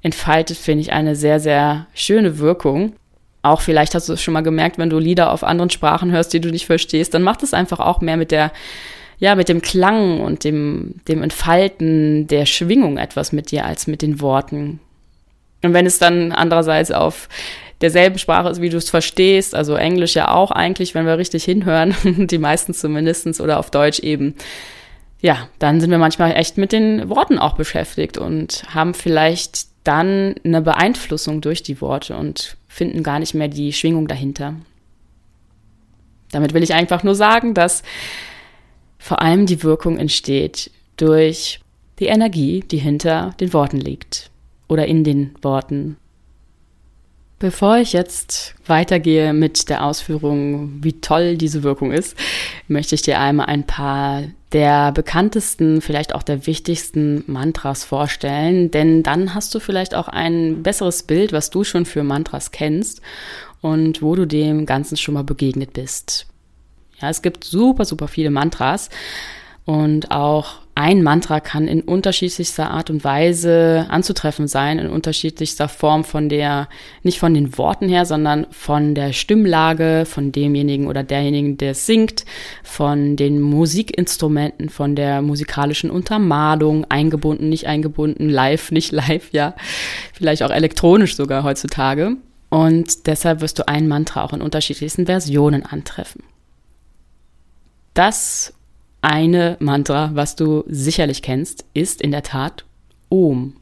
entfaltet, 0.02 0.58
finde 0.58 0.82
ich, 0.82 0.92
eine 0.92 1.14
sehr, 1.14 1.40
sehr 1.40 1.86
schöne 1.94 2.38
Wirkung. 2.38 2.94
Auch 3.42 3.60
vielleicht 3.60 3.94
hast 3.94 4.08
du 4.08 4.14
es 4.14 4.22
schon 4.22 4.34
mal 4.34 4.42
gemerkt, 4.42 4.76
wenn 4.76 4.90
du 4.90 4.98
Lieder 4.98 5.32
auf 5.32 5.44
anderen 5.44 5.70
Sprachen 5.70 6.10
hörst, 6.10 6.32
die 6.32 6.40
du 6.40 6.50
nicht 6.50 6.66
verstehst, 6.66 7.14
dann 7.14 7.22
macht 7.22 7.44
es 7.44 7.54
einfach 7.54 7.78
auch 7.78 8.00
mehr 8.00 8.16
mit 8.16 8.32
der, 8.32 8.52
ja, 9.18 9.36
mit 9.36 9.48
dem 9.48 9.62
Klang 9.62 10.20
und 10.20 10.42
dem, 10.42 10.96
dem 11.06 11.22
Entfalten 11.22 12.26
der 12.26 12.44
Schwingung 12.44 12.98
etwas 12.98 13.32
mit 13.32 13.52
dir 13.52 13.64
als 13.64 13.86
mit 13.86 14.02
den 14.02 14.20
Worten. 14.20 14.80
Und 15.62 15.74
wenn 15.74 15.86
es 15.86 15.98
dann 15.98 16.32
andererseits 16.32 16.90
auf 16.90 17.28
derselben 17.80 18.18
Sprache 18.18 18.48
ist, 18.48 18.60
wie 18.60 18.70
du 18.70 18.76
es 18.76 18.90
verstehst, 18.90 19.54
also 19.54 19.74
Englisch 19.74 20.14
ja 20.14 20.34
auch 20.34 20.50
eigentlich, 20.50 20.94
wenn 20.94 21.06
wir 21.06 21.18
richtig 21.18 21.44
hinhören, 21.44 21.94
die 22.30 22.38
meisten 22.38 22.74
zumindestens 22.74 23.40
oder 23.40 23.58
auf 23.58 23.70
Deutsch 23.70 24.00
eben. 24.00 24.34
Ja, 25.20 25.48
dann 25.58 25.80
sind 25.80 25.90
wir 25.90 25.98
manchmal 25.98 26.34
echt 26.36 26.58
mit 26.58 26.72
den 26.72 27.08
Worten 27.08 27.38
auch 27.38 27.54
beschäftigt 27.54 28.18
und 28.18 28.64
haben 28.74 28.94
vielleicht 28.94 29.66
dann 29.84 30.34
eine 30.44 30.62
Beeinflussung 30.62 31.40
durch 31.40 31.62
die 31.62 31.80
Worte 31.80 32.16
und 32.16 32.56
finden 32.68 33.02
gar 33.02 33.18
nicht 33.18 33.34
mehr 33.34 33.48
die 33.48 33.72
Schwingung 33.72 34.08
dahinter. 34.08 34.54
Damit 36.32 36.54
will 36.54 36.62
ich 36.62 36.74
einfach 36.74 37.02
nur 37.02 37.14
sagen, 37.14 37.54
dass 37.54 37.82
vor 38.98 39.22
allem 39.22 39.46
die 39.46 39.62
Wirkung 39.62 39.98
entsteht 39.98 40.70
durch 40.96 41.60
die 41.98 42.06
Energie, 42.06 42.60
die 42.60 42.78
hinter 42.78 43.34
den 43.40 43.52
Worten 43.52 43.78
liegt 43.78 44.30
oder 44.68 44.86
in 44.86 45.04
den 45.04 45.34
Worten. 45.42 45.96
Bevor 47.38 47.76
ich 47.76 47.92
jetzt 47.92 48.54
weitergehe 48.66 49.34
mit 49.34 49.68
der 49.68 49.84
Ausführung, 49.84 50.82
wie 50.82 51.00
toll 51.00 51.36
diese 51.36 51.62
Wirkung 51.62 51.92
ist, 51.92 52.16
möchte 52.66 52.94
ich 52.94 53.02
dir 53.02 53.20
einmal 53.20 53.46
ein 53.46 53.66
paar 53.66 54.22
der 54.52 54.90
bekanntesten, 54.92 55.82
vielleicht 55.82 56.14
auch 56.14 56.22
der 56.22 56.46
wichtigsten 56.46 57.24
Mantras 57.26 57.84
vorstellen, 57.84 58.70
denn 58.70 59.02
dann 59.02 59.34
hast 59.34 59.54
du 59.54 59.60
vielleicht 59.60 59.94
auch 59.94 60.08
ein 60.08 60.62
besseres 60.62 61.02
Bild, 61.02 61.34
was 61.34 61.50
du 61.50 61.62
schon 61.62 61.84
für 61.84 62.02
Mantras 62.04 62.52
kennst 62.52 63.02
und 63.60 64.00
wo 64.00 64.14
du 64.14 64.26
dem 64.26 64.64
Ganzen 64.64 64.96
schon 64.96 65.12
mal 65.12 65.24
begegnet 65.24 65.74
bist. 65.74 66.26
Ja, 67.02 67.10
es 67.10 67.20
gibt 67.20 67.44
super, 67.44 67.84
super 67.84 68.08
viele 68.08 68.30
Mantras 68.30 68.88
und 69.66 70.12
auch 70.12 70.60
ein 70.76 71.02
Mantra 71.02 71.40
kann 71.40 71.66
in 71.66 71.80
unterschiedlichster 71.80 72.70
Art 72.70 72.88
und 72.88 73.02
Weise 73.02 73.86
anzutreffen 73.88 74.46
sein, 74.46 74.78
in 74.78 74.88
unterschiedlichster 74.88 75.68
Form 75.68 76.04
von 76.04 76.28
der, 76.28 76.68
nicht 77.02 77.18
von 77.18 77.34
den 77.34 77.58
Worten 77.58 77.88
her, 77.88 78.06
sondern 78.06 78.46
von 78.50 78.94
der 78.94 79.12
Stimmlage, 79.12 80.04
von 80.06 80.30
demjenigen 80.30 80.86
oder 80.86 81.02
derjenigen, 81.02 81.56
der 81.56 81.74
singt, 81.74 82.26
von 82.62 83.16
den 83.16 83.40
Musikinstrumenten, 83.40 84.68
von 84.68 84.94
der 84.94 85.20
musikalischen 85.20 85.90
Untermalung, 85.90 86.84
eingebunden, 86.88 87.48
nicht 87.48 87.66
eingebunden, 87.66 88.28
live, 88.28 88.70
nicht 88.70 88.92
live, 88.92 89.32
ja, 89.32 89.56
vielleicht 90.12 90.44
auch 90.44 90.50
elektronisch 90.50 91.16
sogar 91.16 91.42
heutzutage. 91.42 92.16
Und 92.50 93.08
deshalb 93.08 93.40
wirst 93.40 93.58
du 93.58 93.66
ein 93.66 93.88
Mantra 93.88 94.22
auch 94.22 94.32
in 94.32 94.42
unterschiedlichsten 94.42 95.06
Versionen 95.06 95.66
antreffen. 95.66 96.22
Das 97.94 98.52
eine 99.06 99.56
Mantra, 99.60 100.10
was 100.14 100.34
du 100.34 100.64
sicherlich 100.66 101.22
kennst, 101.22 101.64
ist 101.74 102.02
in 102.02 102.10
der 102.10 102.22
Tat 102.22 102.64
Om. 103.08 103.54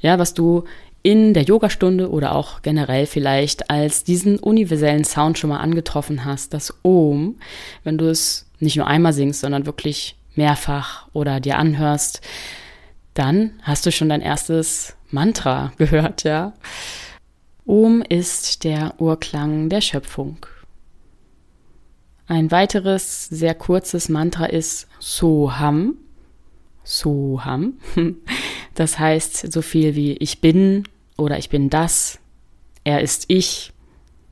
Ja, 0.00 0.18
was 0.20 0.34
du 0.34 0.64
in 1.02 1.34
der 1.34 1.42
Yogastunde 1.42 2.10
oder 2.10 2.34
auch 2.34 2.62
generell 2.62 3.06
vielleicht 3.06 3.70
als 3.70 4.04
diesen 4.04 4.38
universellen 4.38 5.04
Sound 5.04 5.36
schon 5.38 5.50
mal 5.50 5.58
angetroffen 5.58 6.24
hast, 6.24 6.54
das 6.54 6.72
Om, 6.82 7.36
wenn 7.82 7.98
du 7.98 8.08
es 8.08 8.46
nicht 8.60 8.76
nur 8.76 8.86
einmal 8.86 9.12
singst, 9.12 9.40
sondern 9.40 9.66
wirklich 9.66 10.16
mehrfach 10.36 11.08
oder 11.12 11.40
dir 11.40 11.58
anhörst, 11.58 12.20
dann 13.14 13.54
hast 13.62 13.84
du 13.84 13.90
schon 13.90 14.08
dein 14.08 14.20
erstes 14.20 14.94
Mantra 15.10 15.72
gehört, 15.78 16.22
ja. 16.22 16.52
Om 17.66 18.02
ist 18.08 18.62
der 18.62 18.94
Urklang 18.98 19.68
der 19.68 19.80
Schöpfung. 19.80 20.38
Ein 22.28 22.50
weiteres 22.50 23.24
sehr 23.26 23.54
kurzes 23.54 24.10
Mantra 24.10 24.44
ist 24.44 24.86
Soham. 25.00 25.94
Soham. 26.84 27.74
Das 28.74 28.96
heißt 28.96 29.52
so 29.52 29.60
viel 29.60 29.96
wie 29.96 30.12
ich 30.18 30.40
bin 30.40 30.84
oder 31.16 31.36
ich 31.36 31.48
bin 31.48 31.68
das. 31.68 32.20
Er 32.84 33.00
ist 33.00 33.24
ich. 33.26 33.72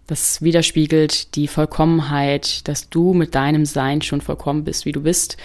Das 0.07 0.41
widerspiegelt 0.41 1.35
die 1.35 1.49
Vollkommenheit, 1.49 2.69
dass 2.69 2.89
du 2.89 3.13
mit 3.13 3.35
deinem 3.35 3.65
Sein 3.65 4.03
schon 4.03 4.21
vollkommen 4.21 4.63
bist, 4.63 4.85
wie 4.85 4.93
du 4.93 5.01
bist. 5.01 5.37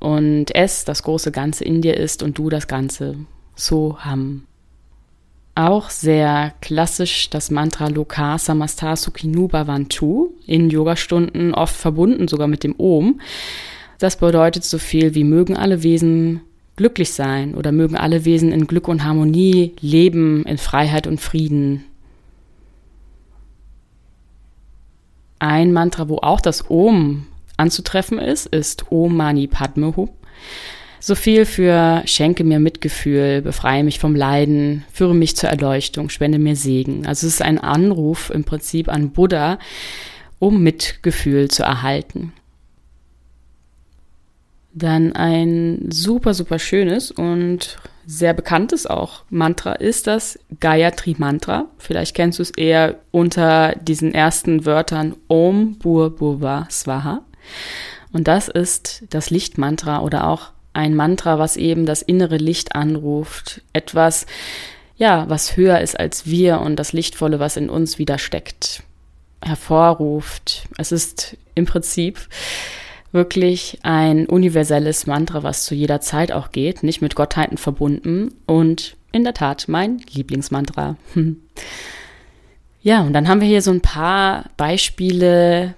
Und 0.00 0.52
es 0.52 0.84
das 0.84 1.04
große 1.04 1.30
Ganze 1.30 1.62
in 1.62 1.80
dir 1.80 1.96
ist 1.96 2.24
und 2.24 2.38
du 2.38 2.48
das 2.48 2.66
Ganze. 2.66 3.18
Soham. 3.54 4.48
Auch 5.54 5.90
sehr 5.90 6.54
klassisch 6.60 7.28
das 7.28 7.50
Mantra 7.50 7.88
Loka 7.88 8.38
Samasta 8.38 8.96
Sukhinu 8.96 9.48
in 10.46 10.70
Yogastunden, 10.70 11.54
oft 11.54 11.74
verbunden 11.74 12.28
sogar 12.28 12.46
mit 12.46 12.62
dem 12.62 12.74
Om. 12.78 13.20
Das 13.98 14.16
bedeutet 14.16 14.64
so 14.64 14.78
viel 14.78 15.14
wie 15.14 15.24
mögen 15.24 15.56
alle 15.56 15.82
Wesen 15.82 16.40
glücklich 16.76 17.12
sein 17.12 17.54
oder 17.54 17.72
mögen 17.72 17.96
alle 17.96 18.24
Wesen 18.24 18.52
in 18.52 18.66
Glück 18.66 18.88
und 18.88 19.04
Harmonie 19.04 19.74
leben, 19.80 20.44
in 20.44 20.56
Freiheit 20.56 21.06
und 21.06 21.20
Frieden. 21.20 21.84
Ein 25.38 25.72
Mantra, 25.72 26.08
wo 26.08 26.16
auch 26.18 26.40
das 26.40 26.70
Om 26.70 27.26
anzutreffen 27.56 28.18
ist, 28.18 28.46
ist 28.46 28.90
Om 28.90 29.16
Mani 29.16 29.46
Padme 29.46 29.94
Hum. 29.96 30.08
So 31.02 31.14
viel 31.14 31.46
für 31.46 32.02
schenke 32.04 32.44
mir 32.44 32.60
Mitgefühl, 32.60 33.40
befreie 33.40 33.82
mich 33.82 33.98
vom 33.98 34.14
Leiden, 34.14 34.84
führe 34.92 35.14
mich 35.14 35.34
zur 35.34 35.48
Erleuchtung, 35.48 36.10
spende 36.10 36.38
mir 36.38 36.56
Segen. 36.56 37.06
Also 37.06 37.26
es 37.26 37.34
ist 37.34 37.42
ein 37.42 37.58
Anruf 37.58 38.28
im 38.28 38.44
Prinzip 38.44 38.88
an 38.90 39.10
Buddha, 39.10 39.58
um 40.38 40.62
Mitgefühl 40.62 41.50
zu 41.50 41.62
erhalten. 41.62 42.34
Dann 44.74 45.12
ein 45.14 45.86
super, 45.90 46.34
super 46.34 46.58
schönes 46.58 47.10
und 47.10 47.78
sehr 48.06 48.34
bekanntes 48.34 48.86
auch 48.86 49.22
Mantra 49.30 49.72
ist 49.72 50.06
das 50.06 50.38
Gayatri 50.60 51.16
Mantra. 51.16 51.66
Vielleicht 51.78 52.14
kennst 52.14 52.38
du 52.38 52.42
es 52.42 52.50
eher 52.50 52.96
unter 53.10 53.74
diesen 53.76 54.12
ersten 54.12 54.66
Wörtern 54.66 55.16
Om 55.28 55.78
Bur 55.78 56.14
Burva 56.14 56.68
Swaha. 56.70 57.22
Und 58.12 58.28
das 58.28 58.48
ist 58.48 59.04
das 59.10 59.30
Lichtmantra 59.30 60.00
oder 60.00 60.28
auch 60.28 60.50
ein 60.72 60.94
Mantra, 60.94 61.38
was 61.38 61.56
eben 61.56 61.86
das 61.86 62.02
innere 62.02 62.36
Licht 62.36 62.74
anruft, 62.74 63.62
etwas, 63.72 64.26
ja, 64.96 65.28
was 65.28 65.56
höher 65.56 65.80
ist 65.80 65.98
als 65.98 66.26
wir 66.26 66.60
und 66.60 66.76
das 66.76 66.92
Lichtvolle, 66.92 67.40
was 67.40 67.56
in 67.56 67.70
uns 67.70 67.98
wieder 67.98 68.18
steckt, 68.18 68.82
hervorruft. 69.42 70.68
Es 70.78 70.92
ist 70.92 71.36
im 71.54 71.66
Prinzip 71.66 72.28
wirklich 73.12 73.78
ein 73.82 74.26
universelles 74.26 75.06
Mantra, 75.06 75.42
was 75.42 75.64
zu 75.64 75.74
jeder 75.74 76.00
Zeit 76.00 76.30
auch 76.30 76.52
geht, 76.52 76.82
nicht 76.82 77.02
mit 77.02 77.16
Gottheiten 77.16 77.58
verbunden 77.58 78.34
und 78.46 78.96
in 79.12 79.24
der 79.24 79.34
Tat 79.34 79.64
mein 79.68 80.02
Lieblingsmantra. 80.12 80.96
Ja, 82.82 83.02
und 83.02 83.12
dann 83.12 83.28
haben 83.28 83.42
wir 83.42 83.48
hier 83.48 83.60
so 83.60 83.70
ein 83.70 83.82
paar 83.82 84.46
Beispiele 84.56 85.74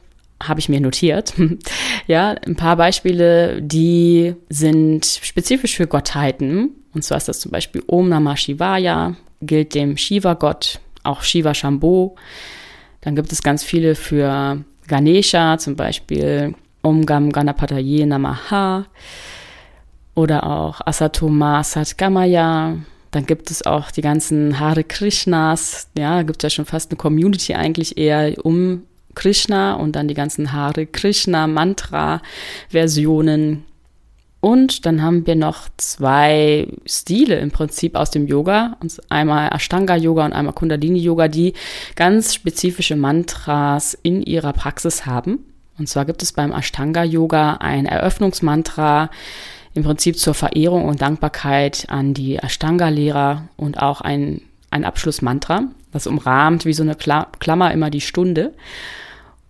habe 0.49 0.61
ich 0.61 0.69
mir 0.69 0.81
notiert. 0.81 1.35
ja, 2.07 2.35
ein 2.47 2.57
paar 2.57 2.77
Beispiele, 2.77 3.63
die 3.63 4.35
sind 4.49 5.05
spezifisch 5.05 5.77
für 5.77 5.87
Gottheiten. 5.87 6.71
Und 6.95 7.03
zwar 7.03 7.19
ist 7.19 7.29
das 7.29 7.41
zum 7.41 7.53
Beispiel 7.53 7.83
Om 7.87 8.09
Namah 8.09 8.37
Shivaya, 8.37 9.17
gilt 9.41 9.75
dem 9.75 9.97
Shiva-Gott, 9.97 10.81
auch 11.05 11.23
Shiva 11.23 11.55
Shambho. 11.55 12.17
Dann 13.01 13.17
gibt 13.17 13.33
es 13.33 13.43
ganz 13.43 13.65
viele 13.65 13.95
für 13.95 14.65
Ganesha, 14.87 15.59
zum 15.59 15.77
Beispiel 15.77 16.55
Om 16.83 17.07
Gam 17.07 17.31
Ganapataye 17.31 18.07
Namaha 18.07 18.87
oder 20.15 20.47
auch 20.47 20.81
Asatoma 20.85 21.63
Satgamaya. 21.65 22.77
Dann 23.11 23.27
gibt 23.27 23.51
es 23.51 23.65
auch 23.65 23.91
die 23.91 24.01
ganzen 24.01 24.59
Hare 24.59 24.85
Krishnas, 24.85 25.89
ja, 25.97 26.23
gibt 26.23 26.43
ja 26.43 26.51
schon 26.51 26.65
fast 26.65 26.91
eine 26.91 26.97
Community 26.97 27.55
eigentlich 27.55 27.99
eher 27.99 28.35
um 28.45 28.83
Krishna 29.15 29.75
und 29.75 29.97
dann 29.97 30.09
die 30.09 30.15
ganzen 30.15 30.53
Hare 30.53 30.87
Krishna 30.87 31.47
Mantra 31.47 32.23
Versionen. 32.69 33.65
Und 34.41 34.87
dann 34.87 35.03
haben 35.03 35.25
wir 35.25 35.37
noch 35.37 35.69
zwei 35.77 36.67
Stile 36.85 37.39
im 37.39 37.53
Prinzip 37.53 37.95
aus 37.95 38.11
dem 38.11 38.27
Yoga, 38.27 38.77
einmal 39.09 39.51
Ashtanga 39.55 39.95
Yoga 39.95 40.25
und 40.25 40.33
einmal 40.33 40.53
Kundalini 40.55 40.99
Yoga, 40.99 41.29
die 41.29 41.53
ganz 41.95 42.35
spezifische 42.35 42.97
Mantras 42.97 43.97
in 44.03 44.21
ihrer 44.21 44.53
Praxis 44.53 45.07
haben. 45.07 45.45
Und 45.79 45.89
zwar 45.89 46.07
gibt 46.07 46.25
es 46.25 46.33
beim 46.33 46.51
Ashtanga 46.51 47.05
Yoga 47.05 47.59
ein 47.61 47.87
Eröffnungsmantra, 47.87 49.11
im 49.75 49.85
Prinzip 49.85 50.19
zur 50.19 50.35
Verehrung 50.35 50.87
und 50.87 51.01
Dankbarkeit 51.01 51.87
an 51.89 52.13
die 52.13 52.37
Ashtanga-Lehrer 52.37 53.49
und 53.57 53.81
auch 53.81 54.01
ein, 54.01 54.43
ein 54.71 54.85
Abschlussmantra. 54.85 55.69
Das 55.93 56.07
umrahmt 56.07 56.65
wie 56.65 56.73
so 56.73 56.83
eine 56.83 56.97
Klammer 56.97 57.73
immer 57.73 57.91
die 57.91 58.01
Stunde. 58.01 58.55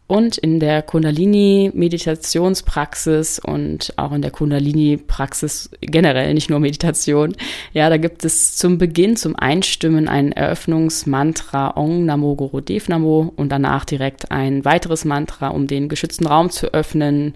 Und 0.08 0.36
in 0.36 0.58
der 0.60 0.82
Kundalini-Meditationspraxis 0.82 3.38
und 3.38 3.94
auch 3.96 4.12
in 4.12 4.20
der 4.20 4.30
Kundalini-Praxis 4.30 5.70
generell, 5.80 6.34
nicht 6.34 6.50
nur 6.50 6.60
Meditation, 6.60 7.34
ja, 7.72 7.88
da 7.88 7.96
gibt 7.96 8.22
es 8.24 8.56
zum 8.56 8.76
Beginn, 8.76 9.16
zum 9.16 9.34
Einstimmen 9.36 10.08
ein 10.08 10.32
Eröffnungsmantra 10.32 11.76
Ong 11.76 12.04
Namo 12.04 12.34
Guru 12.34 12.60
Dev 12.60 12.90
Namo 12.90 13.32
und 13.36 13.50
danach 13.50 13.86
direkt 13.86 14.30
ein 14.30 14.66
weiteres 14.66 15.06
Mantra, 15.06 15.48
um 15.48 15.66
den 15.66 15.88
geschützten 15.88 16.26
Raum 16.26 16.50
zu 16.50 16.74
öffnen. 16.74 17.32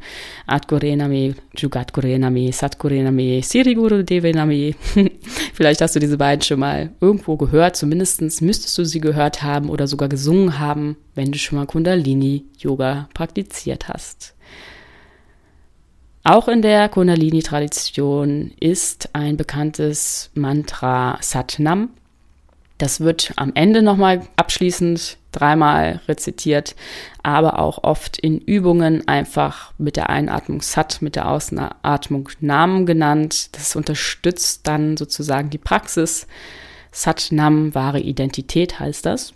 Adgurename, 0.46 1.34
Jugadgurename, 1.56 2.52
Satgurename, 2.52 3.42
Siriguru 3.42 4.02
Devename. 4.02 4.74
Vielleicht 5.54 5.80
hast 5.80 5.96
du 5.96 6.00
diese 6.00 6.18
beiden 6.18 6.42
schon 6.42 6.60
mal 6.60 6.90
irgendwo 7.00 7.36
gehört, 7.36 7.76
zumindest 7.76 8.20
müsstest 8.42 8.76
du 8.76 8.84
sie 8.84 9.00
gehört 9.00 9.42
haben 9.42 9.70
oder 9.70 9.86
sogar 9.86 10.10
gesungen 10.10 10.58
haben 10.58 10.98
wenn 11.16 11.32
du 11.32 11.38
schon 11.38 11.58
mal 11.58 11.66
Kundalini-Yoga 11.66 13.08
praktiziert 13.14 13.88
hast. 13.88 14.34
Auch 16.22 16.48
in 16.48 16.60
der 16.60 16.88
Kundalini-Tradition 16.88 18.52
ist 18.60 19.10
ein 19.14 19.36
bekanntes 19.36 20.30
Mantra 20.34 21.18
Satnam. 21.20 21.90
Das 22.78 23.00
wird 23.00 23.32
am 23.36 23.52
Ende 23.54 23.80
nochmal 23.80 24.26
abschließend 24.36 25.18
dreimal 25.32 26.00
rezitiert, 26.08 26.74
aber 27.22 27.58
auch 27.58 27.84
oft 27.84 28.18
in 28.18 28.38
Übungen 28.38 29.06
einfach 29.06 29.72
mit 29.78 29.96
der 29.96 30.10
Einatmung 30.10 30.62
Sat, 30.62 31.00
mit 31.00 31.14
der 31.14 31.30
Ausatmung 31.30 32.28
Nam 32.40 32.86
genannt. 32.86 33.54
Das 33.56 33.76
unterstützt 33.76 34.66
dann 34.66 34.96
sozusagen 34.96 35.48
die 35.48 35.58
Praxis. 35.58 36.26
Satnam, 36.90 37.74
wahre 37.74 38.00
Identität 38.00 38.80
heißt 38.80 39.06
das 39.06 39.35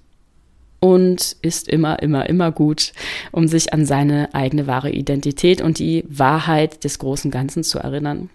und 0.80 1.36
ist 1.42 1.68
immer, 1.68 2.02
immer, 2.02 2.28
immer 2.28 2.50
gut, 2.50 2.92
um 3.30 3.46
sich 3.46 3.72
an 3.72 3.84
seine 3.84 4.34
eigene 4.34 4.66
wahre 4.66 4.90
Identität 4.90 5.60
und 5.60 5.78
die 5.78 6.04
Wahrheit 6.08 6.84
des 6.84 6.98
großen 6.98 7.30
Ganzen 7.30 7.62
zu 7.62 7.78
erinnern. 7.78 8.30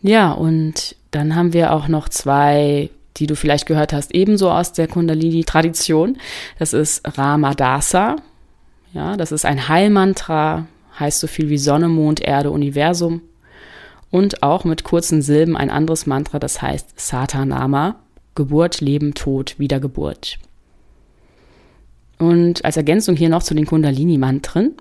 Ja, 0.00 0.32
und 0.32 0.96
dann 1.12 1.34
haben 1.34 1.52
wir 1.52 1.72
auch 1.72 1.88
noch 1.88 2.08
zwei, 2.08 2.90
die 3.16 3.26
du 3.26 3.36
vielleicht 3.36 3.66
gehört 3.66 3.92
hast, 3.92 4.14
ebenso 4.14 4.50
aus 4.50 4.72
der 4.72 4.88
Kundalini-Tradition. 4.88 6.18
Das 6.58 6.72
ist 6.72 7.02
Ramadasa. 7.16 8.16
Ja, 8.92 9.16
das 9.16 9.32
ist 9.32 9.44
ein 9.44 9.68
Heilmantra, 9.68 10.66
heißt 10.98 11.20
so 11.20 11.26
viel 11.26 11.48
wie 11.48 11.58
Sonne, 11.58 11.88
Mond, 11.88 12.20
Erde, 12.20 12.50
Universum. 12.50 13.22
Und 14.10 14.42
auch 14.42 14.64
mit 14.64 14.84
kurzen 14.84 15.22
Silben 15.22 15.56
ein 15.56 15.70
anderes 15.70 16.06
Mantra, 16.06 16.38
das 16.38 16.62
heißt 16.62 17.00
Satanama. 17.00 17.96
Geburt, 18.34 18.80
Leben, 18.80 19.14
Tod, 19.14 19.58
Wiedergeburt. 19.58 20.38
Und 22.18 22.64
als 22.64 22.76
Ergänzung 22.76 23.16
hier 23.16 23.28
noch 23.28 23.42
zu 23.42 23.54
den 23.54 23.66
Kundalini-Mantren. 23.66 24.74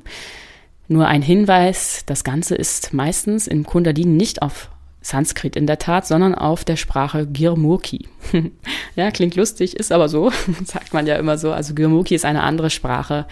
Nur 0.88 1.08
ein 1.08 1.22
Hinweis, 1.22 2.04
das 2.06 2.24
Ganze 2.24 2.56
ist 2.56 2.94
meistens 2.94 3.48
in 3.48 3.64
Kundalini 3.64 4.12
nicht 4.12 4.42
auf 4.42 4.70
Sanskrit 5.02 5.56
in 5.56 5.68
der 5.68 5.80
Tat, 5.80 6.08
sondern 6.08 6.34
auf 6.34 6.64
der 6.64 6.78
Sprache 6.78 7.28
Girmurki. 7.28 8.08
ja, 8.96 9.12
klingt 9.12 9.36
lustig, 9.36 9.76
ist 9.76 9.92
aber 9.92 10.10
so, 10.10 10.32
sagt 10.66 10.94
man 10.94 11.08
ja 11.08 11.16
immer 11.16 11.38
so. 11.38 11.52
Also 11.52 11.74
Girmurki 11.74 12.16
ist 12.16 12.26
eine 12.26 12.44
andere 12.44 12.70
Sprache, 12.70 13.26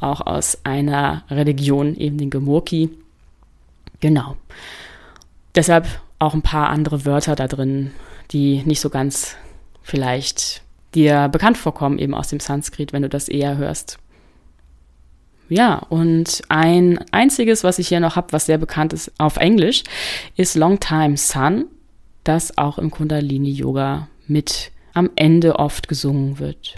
auch 0.00 0.20
aus 0.20 0.58
einer 0.64 1.24
Religion, 1.30 1.96
eben 1.96 2.18
den 2.18 2.30
Girmurki. 2.30 2.90
Genau. 4.00 4.36
Deshalb 5.54 5.86
auch 6.18 6.34
ein 6.34 6.42
paar 6.42 6.70
andere 6.70 7.04
Wörter 7.04 7.34
da 7.36 7.46
drin, 7.46 7.90
die 8.30 8.62
nicht 8.64 8.80
so 8.80 8.88
ganz 8.88 9.36
vielleicht 9.82 10.62
dir 10.94 11.28
bekannt 11.28 11.58
vorkommen, 11.58 11.98
eben 11.98 12.14
aus 12.14 12.28
dem 12.28 12.40
Sanskrit, 12.40 12.92
wenn 12.92 13.02
du 13.02 13.08
das 13.08 13.28
eher 13.28 13.56
hörst. 13.56 13.98
Ja, 15.48 15.78
und 15.90 16.42
ein 16.48 16.98
einziges, 17.10 17.62
was 17.62 17.78
ich 17.78 17.88
hier 17.88 18.00
noch 18.00 18.16
habe, 18.16 18.32
was 18.32 18.46
sehr 18.46 18.58
bekannt 18.58 18.92
ist 18.92 19.12
auf 19.18 19.36
Englisch, 19.36 19.82
ist 20.36 20.56
Long 20.56 20.80
Time 20.80 21.16
Sun, 21.16 21.66
das 22.24 22.56
auch 22.56 22.78
im 22.78 22.90
Kundalini 22.90 23.50
Yoga 23.50 24.08
mit 24.26 24.70
am 24.94 25.10
Ende 25.16 25.58
oft 25.58 25.88
gesungen 25.88 26.38
wird. 26.38 26.76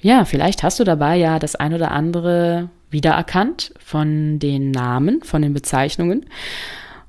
Ja, 0.00 0.24
vielleicht 0.24 0.62
hast 0.62 0.78
du 0.78 0.84
dabei 0.84 1.16
ja 1.16 1.38
das 1.38 1.56
ein 1.56 1.74
oder 1.74 1.90
andere 1.90 2.70
wiedererkannt 2.90 3.74
von 3.78 4.38
den 4.38 4.70
Namen, 4.70 5.22
von 5.22 5.42
den 5.42 5.52
Bezeichnungen. 5.52 6.26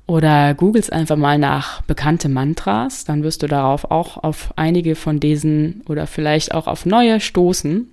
Oder 0.08 0.54
googelst 0.54 0.90
einfach 0.90 1.18
mal 1.18 1.36
nach 1.36 1.82
bekannte 1.82 2.30
Mantras, 2.30 3.04
dann 3.04 3.22
wirst 3.22 3.42
du 3.42 3.46
darauf 3.46 3.90
auch 3.90 4.16
auf 4.16 4.54
einige 4.56 4.96
von 4.96 5.20
diesen 5.20 5.82
oder 5.86 6.06
vielleicht 6.06 6.54
auch 6.54 6.66
auf 6.66 6.86
neue 6.86 7.20
stoßen. 7.20 7.86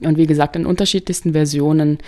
Und 0.00 0.18
wie 0.18 0.26
gesagt, 0.26 0.56
in 0.56 0.66
unterschiedlichsten 0.66 1.32
Versionen 1.32 1.98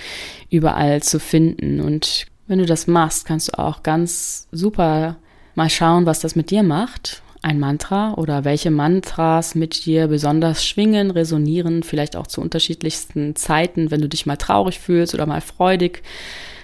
überall 0.50 1.02
zu 1.02 1.18
finden. 1.18 1.80
Und 1.80 2.26
wenn 2.48 2.58
du 2.58 2.66
das 2.66 2.86
machst, 2.86 3.24
kannst 3.24 3.48
du 3.48 3.58
auch 3.58 3.82
ganz 3.82 4.46
super 4.52 5.16
mal 5.54 5.70
schauen, 5.70 6.04
was 6.04 6.20
das 6.20 6.36
mit 6.36 6.50
dir 6.50 6.62
macht. 6.62 7.22
Ein 7.40 7.58
Mantra 7.58 8.12
oder 8.18 8.44
welche 8.44 8.70
Mantras 8.70 9.54
mit 9.54 9.86
dir 9.86 10.08
besonders 10.08 10.66
schwingen, 10.66 11.10
resonieren, 11.10 11.82
vielleicht 11.82 12.14
auch 12.14 12.26
zu 12.26 12.42
unterschiedlichsten 12.42 13.34
Zeiten, 13.36 13.90
wenn 13.90 14.02
du 14.02 14.08
dich 14.10 14.26
mal 14.26 14.36
traurig 14.36 14.78
fühlst 14.80 15.14
oder 15.14 15.24
mal 15.24 15.40
freudig, 15.40 16.02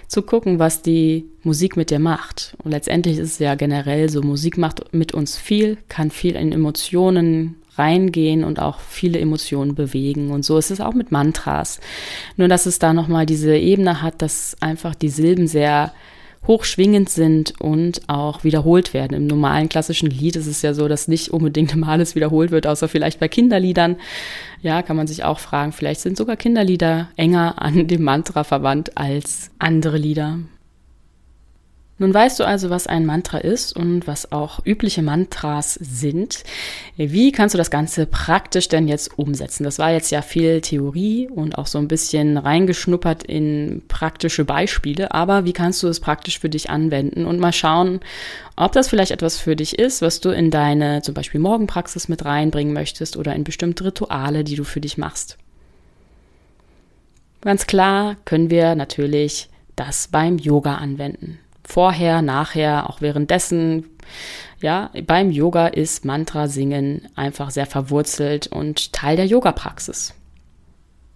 zu 0.07 0.21
gucken, 0.21 0.59
was 0.59 0.81
die 0.81 1.25
Musik 1.43 1.75
mit 1.77 1.89
dir 1.89 1.99
macht. 1.99 2.55
Und 2.63 2.71
letztendlich 2.71 3.17
ist 3.17 3.33
es 3.33 3.39
ja 3.39 3.55
generell 3.55 4.09
so, 4.09 4.21
Musik 4.21 4.57
macht 4.57 4.93
mit 4.93 5.13
uns 5.13 5.37
viel, 5.37 5.77
kann 5.89 6.11
viel 6.11 6.35
in 6.35 6.51
Emotionen 6.51 7.55
reingehen 7.77 8.43
und 8.43 8.59
auch 8.59 8.79
viele 8.79 9.19
Emotionen 9.19 9.75
bewegen. 9.75 10.31
Und 10.31 10.43
so 10.43 10.57
ist 10.57 10.71
es 10.71 10.81
auch 10.81 10.93
mit 10.93 11.11
Mantras. 11.11 11.79
Nur, 12.35 12.47
dass 12.47 12.65
es 12.65 12.79
da 12.79 12.93
nochmal 12.93 13.25
diese 13.25 13.55
Ebene 13.55 14.01
hat, 14.01 14.21
dass 14.21 14.55
einfach 14.61 14.95
die 14.95 15.09
Silben 15.09 15.47
sehr 15.47 15.93
hochschwingend 16.47 17.09
sind 17.09 17.53
und 17.59 18.01
auch 18.07 18.43
wiederholt 18.43 18.93
werden. 18.93 19.15
Im 19.15 19.27
normalen 19.27 19.69
klassischen 19.69 20.09
Lied 20.09 20.35
ist 20.35 20.47
es 20.47 20.61
ja 20.61 20.73
so, 20.73 20.87
dass 20.87 21.07
nicht 21.07 21.29
unbedingt 21.29 21.73
immer 21.73 21.89
alles 21.89 22.15
wiederholt 22.15 22.51
wird, 22.51 22.67
außer 22.67 22.87
vielleicht 22.87 23.19
bei 23.19 23.27
Kinderliedern. 23.27 23.97
Ja, 24.61 24.81
kann 24.81 24.97
man 24.97 25.07
sich 25.07 25.23
auch 25.23 25.39
fragen, 25.39 25.71
vielleicht 25.71 26.01
sind 26.01 26.17
sogar 26.17 26.35
Kinderlieder 26.35 27.09
enger 27.15 27.61
an 27.61 27.87
dem 27.87 28.03
Mantra 28.03 28.43
verwandt 28.43 28.97
als 28.97 29.51
andere 29.59 29.97
Lieder. 29.97 30.39
Nun 31.99 32.13
weißt 32.13 32.39
du 32.39 32.43
also, 32.43 32.69
was 32.69 32.85
ein 32.85 33.07
Mantra 33.07 33.39
ist 33.39 33.75
und 33.75 34.05
was 34.05 34.31
auch 34.31 34.59
übliche 34.63 35.01
Mantras 35.01 35.73
sind. 35.73 36.43
Wie 36.95 37.31
kannst 37.31 37.55
du 37.55 37.57
das 37.57 37.71
Ganze 37.71 38.05
praktisch 38.05 38.67
denn 38.67 38.87
jetzt 38.87 39.17
umsetzen? 39.17 39.63
Das 39.63 39.79
war 39.79 39.91
jetzt 39.91 40.11
ja 40.11 40.21
viel 40.21 40.61
Theorie 40.61 41.27
und 41.27 41.57
auch 41.57 41.65
so 41.65 41.79
ein 41.79 41.87
bisschen 41.87 42.37
reingeschnuppert 42.37 43.23
in 43.23 43.81
praktische 43.87 44.45
Beispiele, 44.45 45.11
aber 45.11 45.45
wie 45.45 45.53
kannst 45.53 45.81
du 45.81 45.87
es 45.87 45.99
praktisch 45.99 46.37
für 46.37 46.49
dich 46.49 46.69
anwenden 46.69 47.25
und 47.25 47.39
mal 47.39 47.53
schauen, 47.53 47.99
ob 48.55 48.73
das 48.73 48.89
vielleicht 48.89 49.11
etwas 49.11 49.39
für 49.39 49.55
dich 49.55 49.79
ist, 49.79 50.03
was 50.03 50.19
du 50.19 50.29
in 50.29 50.51
deine 50.51 51.01
zum 51.01 51.15
Beispiel 51.15 51.39
Morgenpraxis 51.39 52.09
mit 52.09 52.25
reinbringen 52.25 52.73
möchtest 52.73 53.17
oder 53.17 53.33
in 53.33 53.43
bestimmte 53.43 53.85
Rituale, 53.85 54.43
die 54.43 54.55
du 54.55 54.63
für 54.63 54.81
dich 54.81 54.99
machst. 54.99 55.37
Ganz 57.41 57.65
klar 57.65 58.17
können 58.25 58.51
wir 58.51 58.75
natürlich 58.75 59.49
das 59.75 60.09
beim 60.09 60.37
Yoga 60.37 60.75
anwenden 60.75 61.39
vorher, 61.67 62.21
nachher, 62.21 62.89
auch 62.89 63.01
währenddessen. 63.01 63.85
Ja, 64.59 64.89
beim 65.05 65.29
Yoga 65.29 65.67
ist 65.67 66.05
Mantra 66.05 66.47
singen 66.47 67.07
einfach 67.15 67.51
sehr 67.51 67.67
verwurzelt 67.67 68.47
und 68.47 68.93
Teil 68.93 69.17
der 69.17 69.27
Yoga-Praxis. 69.27 70.15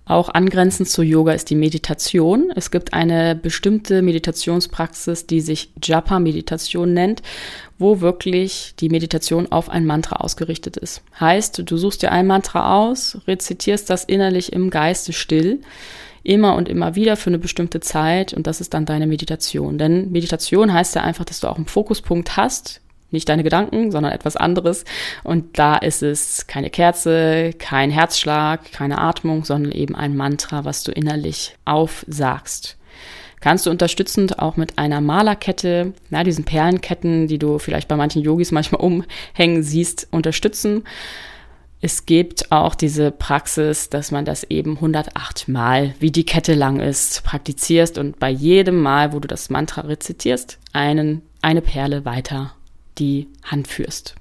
Auch 0.06 0.30
angrenzend 0.30 0.90
zu 0.90 1.04
Yoga 1.04 1.32
ist 1.32 1.50
die 1.50 1.56
Meditation. 1.56 2.52
Es 2.56 2.70
gibt 2.70 2.94
eine 2.94 3.34
bestimmte 3.34 4.02
Meditationspraxis, 4.02 5.26
die 5.26 5.42
sich 5.42 5.72
Japa-Meditation 5.82 6.94
nennt, 6.94 7.22
wo 7.80 8.02
wirklich 8.02 8.74
die 8.80 8.90
Meditation 8.90 9.52
auf 9.52 9.70
ein 9.70 9.86
Mantra 9.86 10.18
ausgerichtet 10.18 10.76
ist. 10.76 11.02
Heißt, 11.20 11.62
du 11.66 11.78
suchst 11.78 12.02
dir 12.02 12.12
ein 12.12 12.28
Mantra 12.28 12.76
aus, 12.78 13.20
rezitierst 13.26 13.90
das 13.90 14.04
innerlich 14.04 14.52
im 14.52 14.70
Geiste 14.70 15.14
still 15.14 15.62
immer 16.24 16.56
und 16.56 16.70
immer 16.70 16.96
wieder 16.96 17.18
für 17.18 17.30
eine 17.30 17.40
bestimmte 17.40 17.80
Zeit 17.80 18.34
und 18.34 18.48
das 18.48 18.62
ist 18.62 18.74
dann 18.74 18.86
deine 18.86 19.08
Meditation. 19.08 19.78
Denn 19.78 20.12
Meditation 20.12 20.74
heißt 20.74 20.96
ja 20.96 21.04
einfach, 21.04 21.26
dass 21.26 21.40
du 21.40 21.48
auch 21.48 21.58
einen 21.58 21.66
Fokuspunkt 21.66 22.38
hast, 22.38 22.82
nicht 23.12 23.28
deine 23.28 23.44
Gedanken, 23.44 23.92
sondern 23.92 24.14
etwas 24.14 24.38
anderes. 24.38 24.86
Und 25.24 25.60
da 25.60 25.76
ist 25.76 26.02
es 26.02 26.48
keine 26.48 26.70
Kerze, 26.70 27.52
kein 27.58 27.92
Herzschlag, 27.92 28.72
keine 28.72 29.00
Atmung, 29.00 29.44
sondern 29.44 29.72
eben 29.72 29.96
ein 29.96 30.16
Mantra, 30.16 30.66
was 30.66 30.84
du 30.84 30.92
innerlich 30.92 31.56
aufsagst. 31.66 32.78
Kannst 33.42 33.66
du 33.66 33.72
unterstützend 33.72 34.38
auch 34.40 34.56
mit 34.56 34.78
einer 34.78 35.02
Malerkette, 35.02 35.94
na, 36.12 36.24
diesen 36.24 36.46
Perlenketten, 36.46 37.28
die 37.28 37.40
du 37.40 37.58
vielleicht 37.58 37.88
bei 37.88 37.96
manchen 37.96 38.22
Yogis 38.22 38.52
manchmal 38.52 38.82
umhängen 38.82 39.64
siehst, 39.64 40.08
unterstützen. 40.12 40.84
Es 41.84 42.06
gibt 42.06 42.52
auch 42.52 42.76
diese 42.76 43.10
Praxis, 43.10 43.90
dass 43.90 44.12
man 44.12 44.24
das 44.24 44.44
eben 44.44 44.76
108 44.76 45.48
Mal, 45.48 45.96
wie 46.00 46.12
die 46.12 46.26
Kette 46.26 46.54
lang 46.54 46.80
ist, 46.80 47.24
praktizierst 47.24 47.98
und 47.98 48.20
bei 48.20 48.30
jedem 48.30 48.80
Mal, 48.80 49.14
wo 49.14 49.20
du 49.20 49.28
das 49.28 49.50
Mantra 49.50 49.82
rezitierst, 49.82 50.60
einen, 50.74 51.24
eine 51.42 51.62
Perle 51.62 52.06
weiter 52.06 52.54
die 53.00 53.28
Hand 53.44 53.68
führst. 53.68 54.16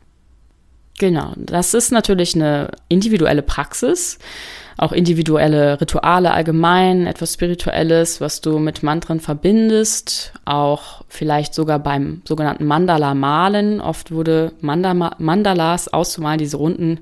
Genau, 0.98 1.34
das 1.36 1.74
ist 1.74 1.92
natürlich 1.92 2.34
eine 2.34 2.70
individuelle 2.88 3.42
Praxis 3.42 4.18
auch 4.80 4.92
individuelle 4.92 5.78
Rituale 5.78 6.32
allgemein, 6.32 7.06
etwas 7.06 7.34
Spirituelles, 7.34 8.22
was 8.22 8.40
du 8.40 8.58
mit 8.58 8.82
Mantren 8.82 9.20
verbindest, 9.20 10.32
auch 10.46 11.02
vielleicht 11.06 11.52
sogar 11.52 11.78
beim 11.78 12.22
sogenannten 12.26 12.64
Mandala 12.64 13.12
malen. 13.12 13.82
Oft 13.82 14.10
wurde 14.10 14.52
Mandala, 14.62 15.16
Mandalas 15.18 15.88
auszumalen, 15.88 16.38
diese 16.38 16.56
runden 16.56 17.00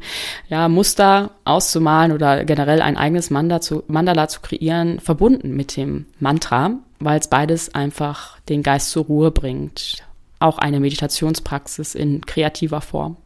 ja, 0.49 0.69
Muster 0.69 1.31
auszumalen 1.45 2.11
oder 2.11 2.45
generell 2.45 2.83
ein 2.83 2.97
eigenes 2.97 3.31
Mandala 3.31 3.61
zu, 3.61 3.85
Mandala 3.87 4.27
zu 4.27 4.41
kreieren, 4.41 4.99
verbunden 4.99 5.55
mit 5.55 5.77
dem 5.77 6.07
Mantra, 6.19 6.73
weil 6.99 7.21
es 7.21 7.29
beides 7.29 7.77
einfach 7.77 8.41
den 8.49 8.65
Geist 8.65 8.91
zur 8.91 9.05
Ruhe 9.05 9.31
bringt. 9.31 10.03
Auch 10.41 10.59
eine 10.59 10.81
Meditationspraxis 10.81 11.95
in 11.95 12.23
kreativer 12.23 12.81
Form. 12.81 13.19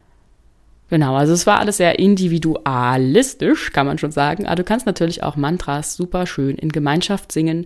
Genau, 0.93 1.15
also 1.15 1.33
es 1.33 1.47
war 1.47 1.57
alles 1.57 1.77
sehr 1.77 1.97
individualistisch, 1.97 3.71
kann 3.71 3.87
man 3.87 3.97
schon 3.97 4.11
sagen. 4.11 4.45
Aber 4.45 4.57
du 4.57 4.63
kannst 4.63 4.85
natürlich 4.85 5.23
auch 5.23 5.35
Mantras 5.35 5.95
super 5.95 6.27
schön 6.27 6.55
in 6.55 6.69
Gemeinschaft 6.69 7.31
singen. 7.31 7.65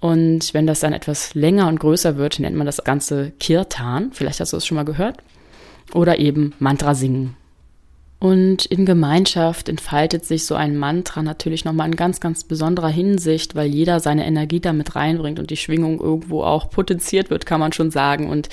Und 0.00 0.52
wenn 0.52 0.66
das 0.66 0.80
dann 0.80 0.92
etwas 0.92 1.34
länger 1.34 1.66
und 1.66 1.80
größer 1.80 2.18
wird, 2.18 2.40
nennt 2.40 2.54
man 2.54 2.66
das 2.66 2.84
Ganze 2.84 3.32
Kirtan. 3.40 4.10
Vielleicht 4.12 4.38
hast 4.40 4.52
du 4.52 4.58
es 4.58 4.66
schon 4.66 4.74
mal 4.74 4.84
gehört. 4.84 5.16
Oder 5.94 6.18
eben 6.18 6.52
Mantra 6.58 6.94
singen. 6.94 7.36
Und 8.18 8.66
in 8.66 8.84
Gemeinschaft 8.84 9.70
entfaltet 9.70 10.26
sich 10.26 10.44
so 10.44 10.54
ein 10.54 10.76
Mantra 10.76 11.22
natürlich 11.22 11.64
nochmal 11.64 11.86
in 11.86 11.96
ganz, 11.96 12.20
ganz 12.20 12.44
besonderer 12.44 12.90
Hinsicht, 12.90 13.54
weil 13.54 13.68
jeder 13.68 13.98
seine 13.98 14.26
Energie 14.26 14.60
damit 14.60 14.94
reinbringt 14.94 15.38
und 15.38 15.48
die 15.48 15.56
Schwingung 15.56 16.00
irgendwo 16.00 16.42
auch 16.42 16.68
potenziert 16.68 17.30
wird, 17.30 17.46
kann 17.46 17.60
man 17.60 17.72
schon 17.72 17.90
sagen. 17.90 18.28
Und 18.28 18.50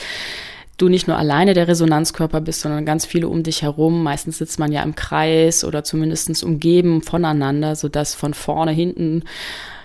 du 0.82 0.90
nicht 0.90 1.08
nur 1.08 1.18
alleine 1.18 1.54
der 1.54 1.68
Resonanzkörper 1.68 2.42
bist, 2.42 2.62
sondern 2.62 2.86
ganz 2.86 3.06
viele 3.06 3.28
um 3.28 3.44
dich 3.44 3.62
herum. 3.62 4.04
Meistens 4.04 4.38
sitzt 4.38 4.60
man 4.60 4.72
ja 4.72 4.84
im 4.84 4.96
Kreis 4.96 5.64
oder 5.64 5.84
zumindest 5.84 6.44
umgeben 6.44 7.02
voneinander, 7.02 7.76
sodass 7.76 8.16
von 8.16 8.34
vorne, 8.34 8.72
hinten, 8.72 9.24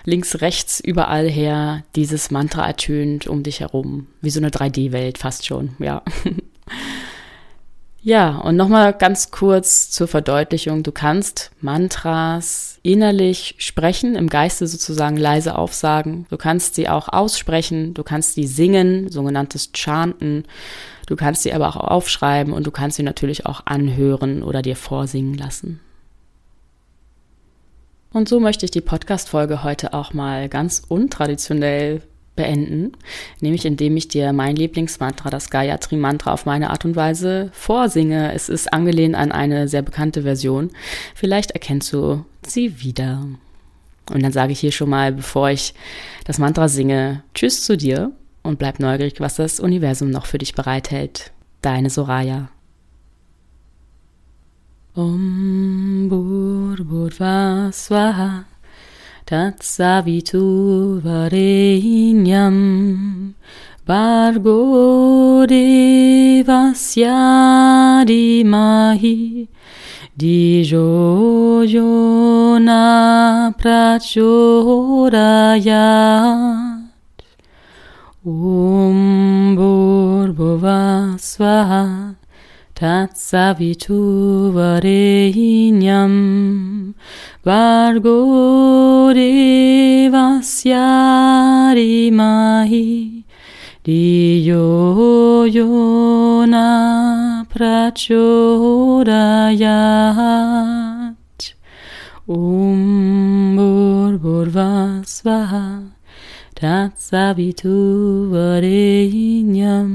links, 0.05 0.41
rechts, 0.41 0.81
überall 0.81 1.29
her 1.29 1.83
dieses 1.97 2.31
Mantra 2.31 2.67
ertönt 2.67 3.27
um 3.27 3.43
dich 3.43 3.61
herum. 3.61 4.07
Wie 4.21 4.31
so 4.31 4.41
eine 4.41 4.51
3D-Welt 4.51 5.19
fast 5.19 5.47
schon, 5.47 5.71
ja. 5.79 6.03
Ja, 8.07 8.37
und 8.37 8.57
nochmal 8.57 8.93
ganz 8.93 9.31
kurz 9.31 9.91
zur 9.91 10.09
Verdeutlichung. 10.09 10.83
Du 10.83 10.93
kannst 10.93 11.53
Mantras 11.63 12.79
innerlich 12.83 13.55
sprechen, 13.57 14.15
im 14.15 14.29
Geiste 14.29 14.67
sozusagen 14.67 15.17
leise 15.17 15.57
aufsagen. 15.57 16.27
Du 16.29 16.37
kannst 16.37 16.75
sie 16.75 16.91
auch 16.91 17.09
aussprechen, 17.09 17.95
du 17.95 18.03
kannst 18.03 18.35
sie 18.35 18.47
singen, 18.47 19.11
sogenanntes 19.11 19.71
Chanten. 19.73 20.45
Du 21.07 21.17
kannst 21.17 21.45
sie 21.45 21.55
aber 21.55 21.67
auch 21.67 21.77
aufschreiben 21.77 22.53
und 22.53 22.67
du 22.67 22.71
kannst 22.71 22.99
sie 22.99 23.03
natürlich 23.03 23.47
auch 23.47 23.63
anhören 23.65 24.43
oder 24.43 24.61
dir 24.61 24.77
vorsingen 24.77 25.33
lassen. 25.33 25.81
Und 28.13 28.29
so 28.29 28.39
möchte 28.39 28.67
ich 28.67 28.71
die 28.71 28.83
Podcast-Folge 28.83 29.65
heute 29.65 29.95
auch 29.95 30.13
mal 30.13 30.51
ganz 30.51 30.83
untraditionell 30.87 32.03
beenden, 32.37 32.93
nämlich 33.41 33.65
indem 33.65 33.97
ich 33.97 34.09
dir 34.09 34.33
mein 34.33 34.57
Lieblingsmantra, 34.57 35.31
das 35.31 35.51
Gayatri 35.51 35.97
Mantra, 35.97 36.33
auf 36.33 36.47
meine 36.47 36.71
Art 36.71 36.85
und 36.85 36.97
Weise 36.97 37.51
vorsinge. 37.53 38.33
Es 38.35 38.49
ist 38.49 38.73
angelehnt 38.73 39.15
an 39.15 39.33
eine 39.33 39.69
sehr 39.69 39.83
bekannte 39.83 40.23
Version. 40.23 40.71
Vielleicht 41.15 41.53
erkennst 41.53 41.93
du 41.93 42.25
sie 42.47 42.81
wieder. 42.81 43.27
Und 44.13 44.23
dann 44.23 44.33
sage 44.33 44.53
ich 44.53 44.61
hier 44.61 44.73
schon 44.73 44.91
mal, 44.91 45.13
bevor 45.13 45.51
ich 45.51 45.75
das 46.25 46.39
Mantra 46.39 46.69
singe, 46.69 47.23
Tschüss 47.35 47.65
zu 47.65 47.77
dir 47.77 48.13
und 48.43 48.59
bleib 48.59 48.81
neugierig, 48.81 49.21
was 49.21 49.37
das 49.37 49.61
Universum 49.61 50.11
noch 50.11 50.27
für 50.27 50.39
dich 50.39 50.55
bereithält. 50.55 51.33
Deine 51.63 51.89
Soraya. 51.89 52.51
Om 54.95 56.09
Bhur 56.09 57.11
Swaha 57.73 58.45
Tatsavitu 59.27 61.01
Varenyam 61.01 62.59
Bargo 63.87 65.47
Devasya 65.47 67.17
Dimahi 68.05 69.49
Dijo 70.15 71.65
Yona 71.65 73.55
Prachodayat 73.57 74.05
Om 78.27 79.57
Bhurbuva 79.57 81.17
Swaha 81.19 82.15
Tatsavitu 82.75 84.51
Varenyam 84.53 86.15
Vargo 87.47 89.15
Devasya 89.15 90.83
Dimahi 91.77 93.23
Diyo 93.85 95.47
Yona 95.47 96.69
Prachodayat 97.47 97.95
Om 102.27 103.57
Bhurvasvaha 104.19 105.65
Tatsavitu 106.55 108.31
Varenyam 108.31 109.91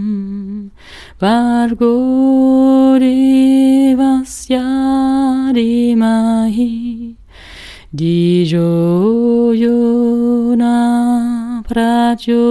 Vargo 1.20 3.00
Devasya 3.00 4.66
Dimahi 5.56 7.16
Dijo 7.96 9.56
Yona 9.56 10.78
Prachodayat 11.64 12.50